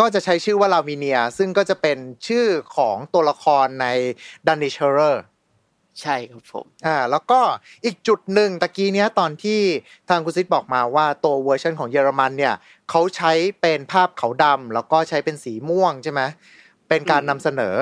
[0.01, 3.87] ก็จะใช้ชื่อว่าลาวิเนีย ซึ่งก็จะเป็นชื่อของตัวละครใน
[4.47, 5.23] Dunwich Horror
[6.01, 7.41] ใช่ครับผม อ่า แล้วก็
[7.85, 9.61] อีกจุดหนึ่งตะกี้เนี้ยตอนที่
[10.09, 12.55] ทางคุณซิดบอกมาว่าตัวเวอร์ชันของเยอรมันเนี่ย
[12.91, 16.21] เขาใช้เป็นภาพขาวดำแล้วก็ใช้เป็นสีม่วงใช่ไหม
[16.89, 17.75] เป็นการอืมนำเสนอ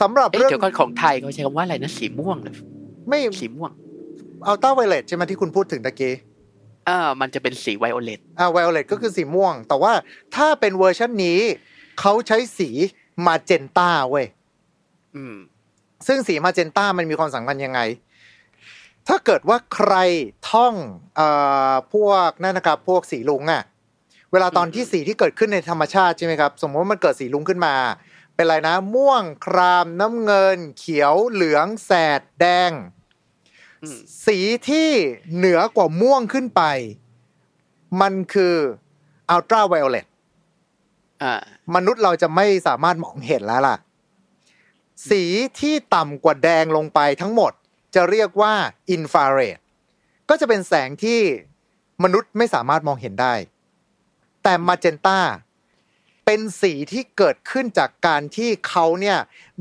[0.00, 2.54] สำหรับเอ๊ะเรื่องเดี๋ยวก่อนของไทยเขาใช้คำว่าอะไรนะสีม่วงเลย
[3.08, 3.70] ไม่สีม่วง
[4.46, 6.14] ultraviolet ใช่ไหมที่คุณพูดถึงตะกี้
[6.88, 9.92] อ่ามันจะเป็นสี violet อ่า violet ก็คือสีม่วง แต่ว่า
[10.36, 11.40] ถ้าเป็นเวอร์ชันนี้
[12.00, 12.70] เขาใช้สี
[13.26, 14.26] มาเจนต้าเว้ย
[15.16, 15.36] อืม
[16.06, 17.80] ซึ่งสีมาเจนต้ามันมีความสำคัญยังไง
[19.08, 19.94] ถ้าเกิดว่าใคร
[20.50, 20.74] ท่อง
[21.16, 21.28] เอ่
[21.70, 23.62] อพวกนั่นนะครับพวกสีรุ้งอะ
[24.32, 27.74] เวลาตอนที่สีที่เกิดขึ้นในธรรมชาติใช่ไหมครับ สมมติว่ามันเกิดสีรุ้งขึ้นมา
[28.34, 32.97] เป็นอะไรนะ ม่วงคราม น้ำเงิน เขียวเหลือง แสด แดงอืม
[34.26, 34.38] สี
[34.68, 34.88] ที่
[35.36, 36.62] เหนือกว่าม่วงขึ้นไป
[38.00, 38.54] มันคือ
[39.30, 40.06] อัลตราไวโอเลต
[41.22, 41.32] อ่า
[41.74, 43.76] มนุษย์เราจะไม่สามารถมองเห็นแล้วล่ะ
[45.10, 45.22] สี
[45.60, 47.52] ที่ต่ำกว่าแดงลงไปทั้งหมด
[47.94, 48.54] จะเรียกว่า
[48.90, 49.58] อินฟราเรด
[50.28, 51.20] ก็จะเป็นแสงที่
[52.04, 53.34] มนุษย์ไม่สามารถมองเห็นได้
[54.42, 55.20] แต่มาเจนตา
[56.24, 59.18] เป็นสีที่เกิดขึ้นจากการที่เขาเนี่ย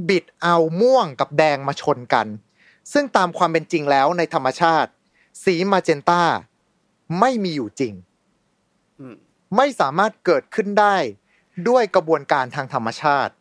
[0.10, 2.27] บิดเอาม่วงกับแดงมาชนกัน
[2.93, 4.91] ซึ่งตามความเป็นจริงแล้วในธรรมชาติ
[5.43, 6.23] สีมาเจนตา
[7.19, 7.93] ไม่มีอยู่จริง
[9.56, 10.95] ไม่สามารถเกิดขึ้นได้
[11.69, 13.34] ด้วยกระบวนการทางธรรมชาติ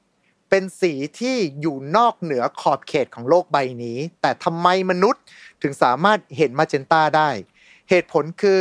[0.50, 5.22] เป็นสีที่อยู่นอกเหนือขอบเขตของโลกใบนี้ แต่ทำไมมนุษย์
[5.62, 7.30] ถึงสามารถเห็นมาเจนตาได้
[7.90, 8.60] เหตุผลคือ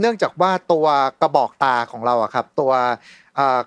[0.00, 0.86] เนื่องจากว่าตัว
[1.22, 2.72] กระบอกตาของเราอะครับ ตัว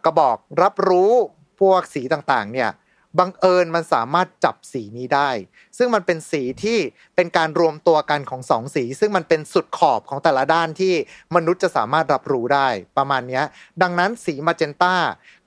[0.06, 1.12] กระบอกรับรู้
[1.60, 2.70] พวกสีต่างๆ เนี่ย
[3.18, 5.30] บังเอิญมันสามารถจับสีนี้ได้
[5.78, 6.78] ซึ่งมันเป็นสีที่
[7.16, 10.94] เป็นการรวมตัวกันของสองสี ซึ่งมันเป็นสุดขอบของแต่ละด้านที่
[11.36, 12.68] มนุษย์จะสามารถรับรู้ได้
[12.98, 13.44] ประมาณเนี้ย
[13.82, 14.96] ดังนั้นสีมาเจนตา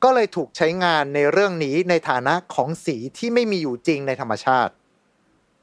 [0.03, 4.72] ก็เลยถูกใช้งานในเรื่องนี้ในฐานะของสีที่ไม่มีอยู่จริงในธรรมชาติ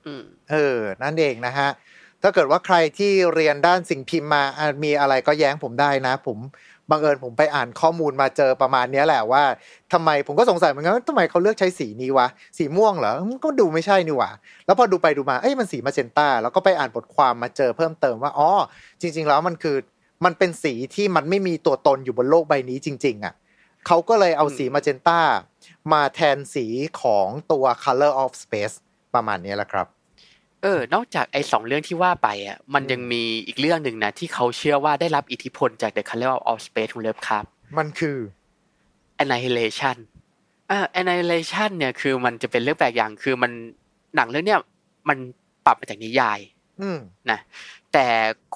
[0.05, 1.69] อืมเออ นั่นเองนะฮะ
[2.23, 6.37] ถ้าเกิดว่าใครที่เรียนด้านสิ่งพิมพ์มาอะมีอะไรก็แย้งผมได้นะ ผม
[6.91, 9.43] บังเอิญผมไปอ่านข้อมูลมาเจอประมาณเนี้ยแหละว่า
[9.93, 14.31] ทำไมผมก็สงสัยเหมือนกันว่าทำไมเขาเลือกใช้สีนี้วะ สีม่วงเหรอมันก็ดูไม่ใช่นี่หว่า
[14.65, 18.49] แล้วพอดูไปดูมาเอ้ยมันสีมาเจนต้า แล้วก็ไปอ่านบทความมาเจอเพิ่มเติมว่าอ๋อ
[19.01, 19.77] จริง ๆ แล้วมันคือ
[20.25, 23.33] มันเป็นสีที่มันไม่มีตัวตนอยู่บนโลกใบนี้จริง ๆอะ
[23.87, 25.19] เขาก็เลยเอาสีมาเจนต้า
[25.93, 26.65] มาแทนสี
[27.01, 28.75] ของตัว color of space
[29.15, 29.87] ประมาณนี้แหละครับ
[30.63, 37.43] เออ นอกจากไอ้สองเรื่องที่ว่าไปอะ มันยังมีอีกเรื่องหนึ่งนะ ที่เขาเชื่อว่าได้รับอิทธิพลจาก The Color of Space ของเลิฟครับ
[37.77, 38.17] มันคือ
[39.21, 39.97] Annihilation
[40.69, 43.51] อ่า Annihilation เนี่ยคือมันจะเป็นเรื่องแปลกอย่างคือมัน
[44.15, 44.61] หนังเรื่องเนี้ย
[45.09, 45.17] มัน
[45.65, 46.39] ปรับมาจากนิยาย
[46.81, 46.97] อืม
[47.31, 47.39] นะ
[47.93, 48.07] แต่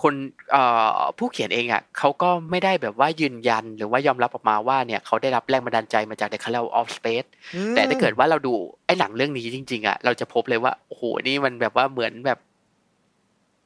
[0.01, 0.13] คน
[0.51, 0.63] เอ่
[0.95, 8.53] อผู้เขียนเองอะเขาก็ไม่ได้แบบว่ายืนยันหรือว่ายอมรับออกมาว่าเนี่ยเขาได้รับแรงบันดาลใจมาจาก The Color of Space อืมแต่ถ้าเกิดว่าเราดู
[8.85, 12.39] ไอ้หนังเรื่องนี้จริง ๆอะเราจะพบเลยว่าโอ้โหนี่มันแบบว่าเหมือนแบบ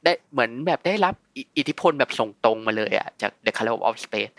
[0.04, 4.32] ได้เหมือนแบบได้รับอิอิทธิพลแบบส่งตรงมาเลยอะจาก The Color of Space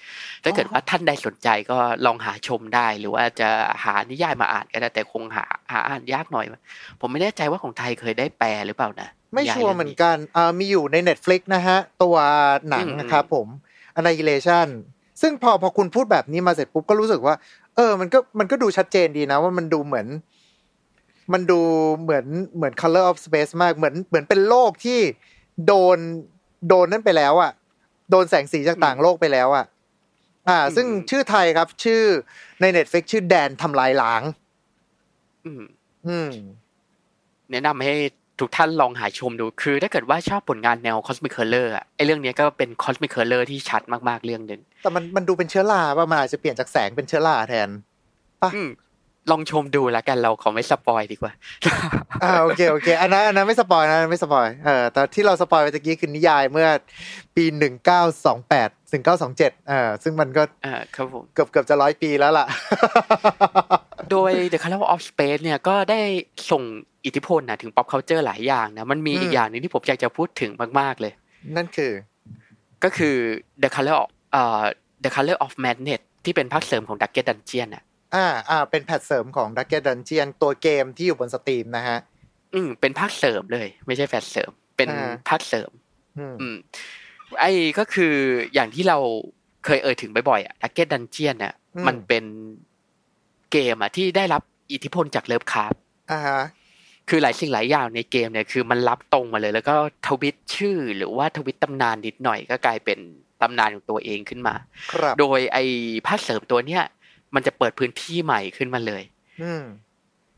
[0.44, 3.50] ถ้าเกิดว่าท่านใดสนใจก็ลองหาชมได้ หรือว่าจะ
[3.84, 6.46] หานิยายมาอ่านก็ได้แต่คงหาหาอ่านยากหน่อย
[7.02, 12.16] ผมไม่แน่ใจว่าของไทยเคยได้แปลหรือเปล่านะ ไม่นิยายชัวร์รื่งเหมือนกันอ่ามีอยู่ใน Netflix นะฮะ ตัว
[12.70, 13.48] หนังอืมนะครับผม
[14.00, 14.68] Annihilation
[15.22, 17.36] ซึ่งพอพอคุณพูดแบบนี้มาเสร็จปุ๊บก็รู้สึกว่า
[17.76, 20.08] เออ มันก็มันก็ดูชัดเจนดีนะ ว่ามันดูเหมือน
[21.34, 21.60] มันดู
[22.02, 25.00] เหมือนเหมือน Color of Space มากเหมือนเหมือนเป็นโลกที่
[25.68, 25.98] โดน
[26.68, 27.52] โดนนั่นไปแล้วอะ
[28.12, 29.66] โดนแสงสีจากต่างโลกไปแล้วอะ
[30.50, 32.02] อ่า ซึ่งชื่อไทยครับ ชื่อ
[32.62, 34.22] ใน Netflix ชื่อแดนทำลายล้าง
[35.46, 35.64] อืม
[36.08, 36.30] อืม
[37.52, 37.96] แนะนำให้
[38.42, 47.70] ทุกท่านลองหาชมดูคือ ถ้าเกิดว่าชอบผลงานแนว Cosmic Color อะไอเรื่องนี้ก็เป็น Cosmic Color ที่ชัดมากๆเรื่องหนึ่งแต่มันมันดูเป็นเชื้อราป่ะมันอาจจะเปลี่ยนจากแสงเป็นเชื้อราแทน
[48.44, 48.70] อืม
[49.32, 51.32] ลองชมดูแล้วกันเราขอไม่ spoil ดีกว่า
[52.24, 56.68] อ่าโอเคโอเคอันนั้นอันนั้นไม่ spoil นะอันนั้นไม่ spoil เออแต่ที่เรา spoil ไปตะกี้คือนิยายเมื่อ
[57.36, 62.46] ปีหนึ่งเก้าสองแปดถึงเก้าสองเจ็ดเออซึ่งมันก็อ่าครับผมเกือบเกือบจะร้อยปีแล้วล่ะ
[64.12, 66.00] โดย The Color of Space เนี่ยก็ได้
[66.52, 66.64] ส่ง
[67.06, 71.14] อิทธิพลนะถึง pop culture หลายอย่างนะมันมีอืมอีกอย่างหนึ่งที่ผมอยากจะพูดถึงมาก ๆเลย
[71.56, 71.92] นั่นคือ
[72.84, 73.16] ก็คือ
[73.64, 74.64] The Color of เอ่อ
[75.04, 77.84] The Color of Madness ที่เป็นภาคเสริมของ Darkest Dungeon อะ
[78.16, 82.00] อ่าอ่าเป็น patch เสริมของ Darkest Dungeon ตัวเกมที่อยู่บนสตรีมนะฮะ
[82.54, 85.72] อืมเป็นภาคเสริมเลย ไม่ใช่ patch เสริม เป็นอ่าภาคเสริม
[86.18, 86.58] อืมอืม
[87.40, 88.14] ไอ้ก็คือ
[88.54, 88.98] อย่างที่เรา
[89.66, 92.24] เคยเอ่ยถึงบ่อยๆอะ Dark Dungeon น่ะอืมมันเป็น
[93.52, 95.74] เกมอะที่ได้รับอิทธิพลจาก Lovecraft
[96.12, 96.42] อ่าฮะ
[97.10, 99.76] คือหลายสิ่งหลายอย่างในเกมเนี่ยคือมันรับตรงมาเลย แล้วก็
[100.08, 103.00] ทวิตชื่อหรือว่าทวิตตำนานนิดหน่อยก็กลายเป็น
[103.42, 104.56] ตำนานของตัวเองขึ้นมา
[104.92, 105.64] ครับ โดยไอ้
[106.08, 106.84] ภาคเสริมตัวเนี้ย
[107.36, 109.04] มันจะเปิดพื้นที่ใหม่ขึ้นมาเลย
[109.42, 109.64] อืม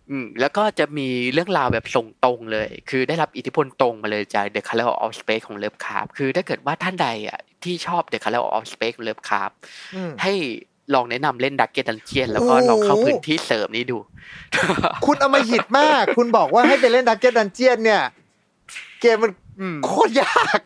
[0.10, 9.50] อืม แล้วก็จะมีเรื่องราวแบบส่งตรงเลย คือได้รับอิทธิพลตรงมาเลยจาก The Color of Space ของเลิฟคาร์คือถ้าเกิดว่าท่านใดอะที่ชอบ The Color Out of Space ของ Lovecraft
[9.96, 10.34] อืม ให้
[10.96, 13.98] ลองแนะนำเล่นดักเก็ตดันเจียนแล้วก็โอ้ลองเข้าพื้นที่เสริมนี้ดู
[15.06, 18.02] คุณเอามาหิดมาก คุณบอกว่าให้ไปเล่น Dark Dungeon เนี่ย
[19.02, 20.62] เกมมันอืมโคตรยาก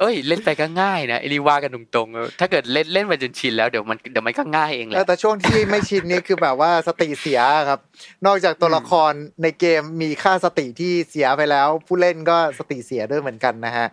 [0.00, 7.80] เอ้ยเล่นไปก็ง่ายนะไอ้นี่ว่ากันตรงๆเออถ้าเกิดเล่นเล่นมาจนชินแล้วเดี๋ยวมันเดี๋ยวมันก็ง่ายเองแหเออละแต่ช่วงที่ไม่ชินนี่คือแบบว่าสติเสียครับ
[8.26, 13.86] นอกจากตัวอืมละครในเกมมีค่าสติที่เสียไปแล้ว ผู้เล่นก็สติเสียด้วยเหมือนกันนะฮะ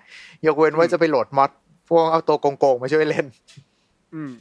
[0.45, 1.51] ยกเว้นว่าจะไปโหลดมอด
[1.89, 3.25] พวกเอาตัวโกงๆมาช่วยเล่น
[4.13, 4.31] อืม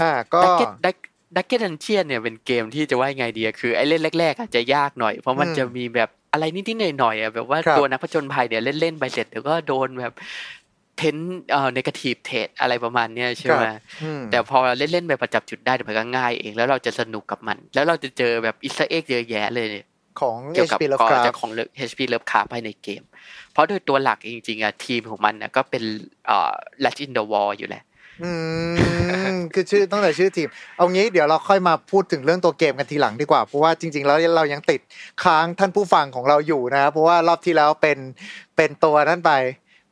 [0.00, 0.96] อ่าก็ Darkest Dark
[1.36, 10.12] Darkest Dungeon เนี่ยเป็นเกมที่จะว่ายังไงดีอะคือไอ้เล่นแรกๆอาจจะยากหน่อย เพราะมันอืมจะมีแบบอะไรนิดๆหน่อยๆอะแบบว่าครับตัวนักผจญภัยเนี่ยเล่นๆไปเสร็จเดี๋ยวก็โดนแบบ
[10.98, 11.16] เทน
[11.50, 13.64] เอ่อ negative trait อะไรประมาณเนี้ยใช่ไหม
[14.02, 19.86] อืมแต่พอเล่นๆไปปะจับจุดได้เดี๋ยวมันก็ง่ายเอง แล้วเราจะสนุกกับมัน แล้วเราจะเจอแบบ Easter egg เยอะแยะเลยเนี่ย
[20.20, 21.50] ของเกี่ยวกับ HP ก่อน Lovecraft จะของ
[21.88, 23.02] HP Lovecraft ภายในเกม
[23.52, 25.82] เพราะโดยตัวหลักจริงๆอะทีมของมันนะก็เป็น
[26.26, 26.52] เอ่อ
[26.84, 27.82] Latch in the Wall อยู่แหละ
[28.22, 28.30] อื
[29.34, 34.80] มคือชื่อตั้งแต่ชื่อทีม เอางี้เดี๋ยวเราค่อยมาพูดถึงเรื่องตัวเกมกันทีหลังดีกว่า เพราะว่าจริง ๆ แล้วเรายังติด
[35.24, 37.98] ค้างท่านผู้ฟังของเราอยู่นะครับเพราะว่ารอบที่แล้วเป็น
[38.56, 39.32] เป็นตัวนั่นไป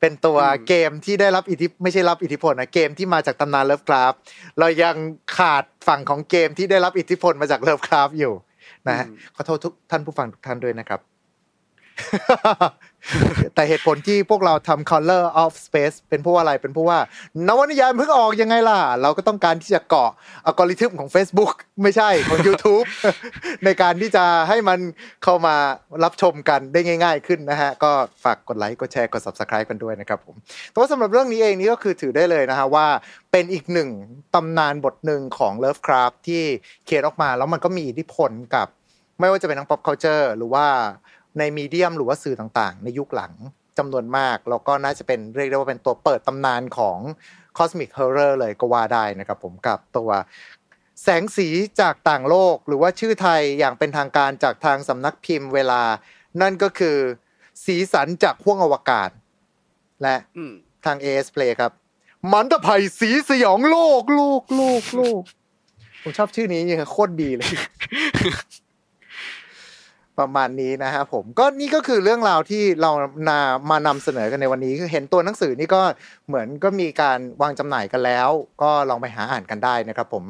[0.00, 4.12] เป็นตัวอืมเกมที่ได้รับอิทธิไม่ใช่รับอิทธิพลนะเกมที่มาจากตำนานเลิฟคราฟ
[4.58, 4.96] เรายัง
[5.36, 8.34] ขาดฝั่งของเกมที่ได้รับอิทธิพลมาจากเลิฟคราฟอยู่
[8.88, 9.06] นะฮะ
[9.36, 11.11] ขอโทษทุกท่านผู้ฟังทุกท่านด้วยนะครับ
[13.54, 16.98] แต่เหตุผลที่พวกเราทำ Color of Space เป็นเพราะว่าอะไรเป็นเพราะว่า
[17.48, 20.10] นวนิยายเพิ่งออกยังไงล่ะ เราก็ต้องการที่จะเกาะ
[20.46, 21.52] อัลกอริทึมของ Facebook
[21.82, 22.86] ไม่ใช่ของ YouTube
[23.64, 24.78] ในการที่จะให้มัน
[25.24, 25.56] เข้ามา
[26.04, 27.90] รับชมกันได้ง่าย ๆ ขึ้นนะฮะ ก็
[28.24, 30.34] ฝากกดไลค์กดแชร์กด Subscribe กันด้วยนะครับผม
[30.70, 32.86] แต่ว่าสำหรับเรื่องนี้เองนี่ก็คือถือได้เลยนะฮะว่า
[33.32, 33.88] เป็นอีกหนึ่ง
[34.34, 36.42] ตำนานบทหนึ่งของ Lovecraft ที่
[36.84, 38.68] เขียนออกมา แล้วมันก็มีอิทธิพลกับ
[39.20, 40.66] ไม่ว่าจะเป็นทั้ง pop culture หรือว่า
[41.38, 43.32] ในมีเดียมหรือว่าสื่อต่างๆ ในยุคหลัง
[43.78, 46.98] จำนวนมาก แล้วก็น่าจะเป็นเรียกได้ว่าเป็นตัวเปิดตำนานของ
[47.58, 50.10] Cosmic Horror เลยก็ว่าได้นะครับผมกับตัว
[51.02, 51.48] แสงสี
[51.80, 55.82] จากต่างโลกหรือว่าชื่อไทยอย่างเป็นทางการจากทางสำนักพิมพ์เวลา
[56.40, 56.96] นั่นก็คือ
[57.64, 59.10] สีสันจากห้วงอวกาศ
[60.02, 60.52] และอืม
[60.84, 61.72] ทาง AS Play ครับ
[62.32, 65.22] มันตะไผ่สีสยองโลก โลก โลก โลก
[66.02, 67.50] ผมชอบชื่อนี้ยังโคตรดีเลย
[70.18, 72.90] ประมาณนี้นะฮะผมก็นี่ก็คือเรื่องราวที่เรา
[73.28, 73.38] นา
[73.70, 75.82] มานำเสนอกันในวันนี้คือเห็นตัวหนังสือนี่ก็
[76.28, 78.28] เหมือนก็มีการวางจำหน่ายกันแล้ว
[78.62, 80.24] ก็ลองไปหาอ่านกันได้นะครับ ผม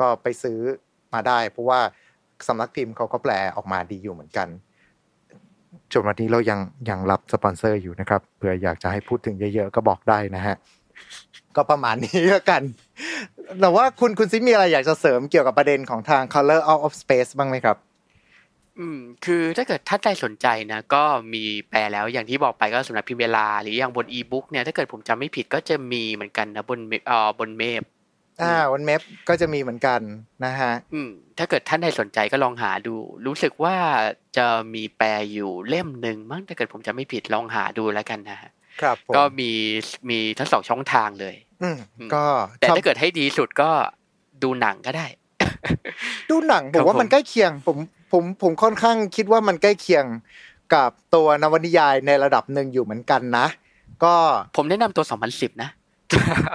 [0.00, 0.58] ก็ไปซื้อ
[1.14, 1.80] มาได้ เพราะว่า
[2.48, 4.48] สำนักพิมพ์เขาก็แปลออกมาดีอยู่เหมือนกัน
[5.92, 10.56] จนวันนี้เรายังยังรับสปอนเซอร์อยู่นะครับเผื่ออยากจะให้พูดถึงเยอะๆก็บอกได้นะฮะ
[11.56, 12.62] ก็ประมาณนี้แล้วกัน
[13.60, 17.76] แต่ว่าคุณคุณซิมีอะไรอยากจะเสริมเกี่ยวกับประเด็นของทาง Color Out of Space บ้างไหมครับ
[18.80, 21.02] อืมคือถ้าเกิดท่านใดสนใจนะก็
[21.34, 27.82] มีแปลแล้วอย่างที่บอกไปก็สำนักพิมพ์เวลา หรืออย่างบนอีบุ๊กเนี่ยถ้าเกิดผมจำไม่ผิดก็จะมีเหมือนกันนะบนเมเอ่อบนเมพ
[28.42, 30.00] อ่าวันเมฟก็จะมีเหมือนกัน
[30.44, 32.94] นะฮะอืมถ้าเกิดท่านใดสนใจก็ลองหาดู
[33.26, 33.76] รู้สึกว่า
[34.36, 39.50] จะมีแปลอยู่เล่มหนึ่งมั้งถ้าเกิดผมจำไม่ผิดลองหาดูแล้วกันนะฮะครับผมก็มี
[40.10, 42.24] มีทั้งสองช่องทางเลย อืมอืมก็
[42.58, 43.70] แต่ชอบถ้าเกิดให้ดีสุดก็
[44.42, 45.06] ดูหนังก็ได้
[46.30, 47.78] ดูหนังผครัมบว่าผมมันใกล้เคียง ผม
[48.12, 50.04] ผมผมค่อนข้างคิดว่ามันใกล้เคียง
[50.74, 53.46] กับตัวนวนิยายในระดับหนึ่งอยู่เหมือนกันนะ
[54.04, 54.14] ก็
[54.56, 55.70] ผมแนะนำตัว 2010 นะ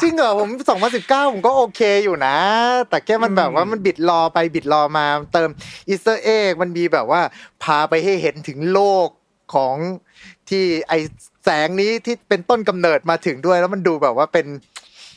[0.01, 0.49] จริงเหรอผม
[0.91, 2.35] 2019 ผมก็โอเคอยู่นะ
[2.89, 5.49] แต่แค่มันแบบว่ามัน build รอไป build รอมาเติม
[5.87, 7.21] Easter egg มันมีแบบว่า
[7.63, 9.07] พาไปให้เห็นถึงโลก
[9.53, 9.75] ของ
[10.49, 10.93] ที่ไอ
[11.43, 14.45] แสงนี้ที่เป็นต้นกำเนิดมาถึงด้วย แล้วมันดูแบบว่าเป็น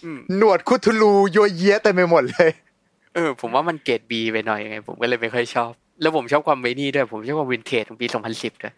[0.05, 2.51] อืมหนวดคุทูลูยั้วเยี้ยเต็มไปหมดเลย
[3.15, 8.75] เออ ผมว่ามันเกรด B ไปหน่อยไง ผมก็เลยไม่ค่อยชอบ แล้วผมชอบความเวนี่ด้วย ผมชอบความวินเทจของปี2010ด้วย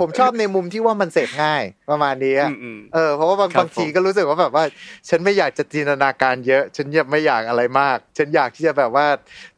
[0.00, 4.64] ผมชอบในมุมที่ว่ามันเสพง่ายประมาณนี้อะอืมอืมเออเพราะว่าบางครับบางทีผมก็รู้สึกว่าแบบว่า
[5.08, 9.06] ฉันไม่อยากจะจินตนาการเยอะ ฉันยังไม่อยากอะไรมาก ฉันอยากที่จะแบบว่า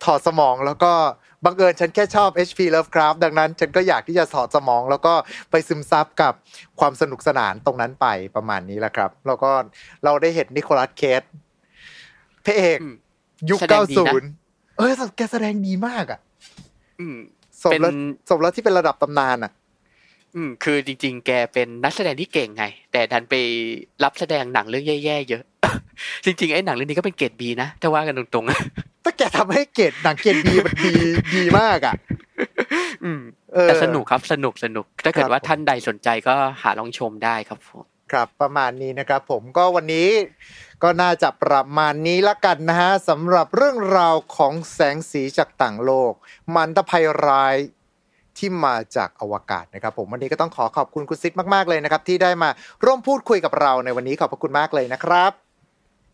[0.04, 0.92] ถอดสมองแล้วก็
[1.44, 5.14] บังเอิญฉันแค่ชอบ HP Lovecraft ดังนั้น ฉันก็อยากที่จะถอดสมอง แล้วก็
[5.50, 6.32] ไปซึมซับกับ
[6.80, 8.06] ความสนุกสนานตรงนั้นไป
[8.36, 9.50] ประมาณนี้แหละครับ แล้วก็
[10.04, 11.22] เราได้เห็นนิโคลัสเคส
[12.44, 12.94] พระเอกอืม
[13.50, 14.14] ยุคแสดงดีนะ
[14.52, 16.20] 90เออแกแสดงดีมากอะ
[17.02, 17.16] อืม
[17.62, 19.52] สมแล้วเป็นสมแล้วที่เป็นระดับตำนานอะ
[20.36, 23.34] อืม คือจริง ๆ แกเป็นนักแสดงที่เก่งไง แต่ดันไป
[24.04, 25.42] รับแสดงหนังเรื่องแย่ๆเยอะ
[26.24, 30.94] จริงๆไอ้หนังเรื่องนี้ก็เป็นเกรดบีนะถ้าว่ากันตรงๆถ้าแกทำให้เกรดหนังเกรดดีมันดี
[31.36, 31.94] ดีมากอะ
[33.04, 33.20] อืม
[33.54, 40.08] เออแต่สนุกครับสนุกสนุก ถ้าเกิคดรับว่าท่านใดสนใจก็หาลองชมได้ครับผมครับประมาณนี้นะครับผมก็วันนี้
[40.82, 46.12] ก็น่าจะประมาณนี้ละกันนะฮะสำหรับเรื่องราวของแสงสีจากต่างโลก
[46.54, 47.56] มันตภัยร้าย
[48.38, 52.50] ที่มาจากอวกาศนะครับผมวันนี้ก็ต้องขอขอบคุณคุณซิดมากๆเลยนะครับ ที่ได้มา
[52.84, 55.32] ร่วมพูดคุยกับเราในวันนี้ขอบพระคุณมากเลยนะครับ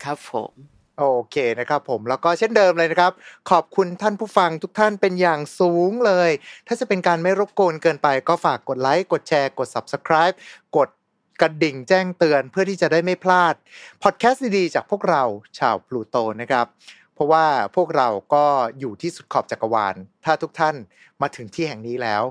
[0.05, 0.53] ครับผม
[0.99, 3.13] โอเคนะครับผมแล้วก็เช่นเดิมเลยนะครับ
[3.51, 6.31] ขอบคุณท่านผู้ฟังทุกท่านเป็นอย่างสูงเลย
[6.67, 10.35] ถ้าจะเป็นการไม่รบกวนเกินไปก็ฝากกดไลค์กดแชร์กด Subscribe
[10.77, 10.89] กด
[11.41, 13.55] กระดิ่งแจ้งเตือนเพื่อที่จะได้ไม่พลาด
[14.03, 15.23] พอดแคสต์ดีๆจากพวกเรา
[15.59, 16.67] ชาวพลูโตนะครับ
[17.15, 17.47] เพราะว่า
[17.77, 18.45] พวกเราก็
[18.79, 20.77] อยู่ที่สุดขอบจักรวาล ถ้าทุกท่าน
[21.23, 22.23] มาถึงที่แห่งนี้แล้ว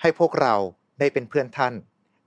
[0.00, 0.54] ให้พวกเรา
[0.98, 1.74] ได้เป็นเพื่อนท่าน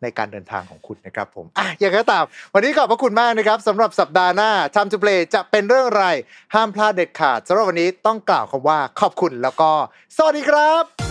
[0.01, 6.05] ในการเดินทางของคุณนะครับผมอะอย่างก็ตาม วันนี้ขอบพระคุณมากนะครับสำหรับสัปดาห์หน้า Time to Play จะเป็นเรื่องอะไร
[6.53, 9.71] ห้ามพลาดเด็ดขาดสำหรับวันนี้ต้องกล่าวคำว่าขอบคุณแล้วก็
[10.17, 11.08] สวัสดีครับ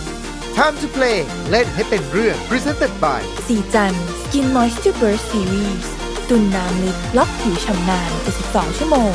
[0.59, 1.19] Time to Play
[1.49, 5.87] เล่นให้เป็นเรื่อง Presented by สีจัน Skin Moisture Burst Series
[6.29, 8.11] ตุนน้ำลึกล็อกผิวชำนาน
[8.45, 9.11] 72ชั่วโมง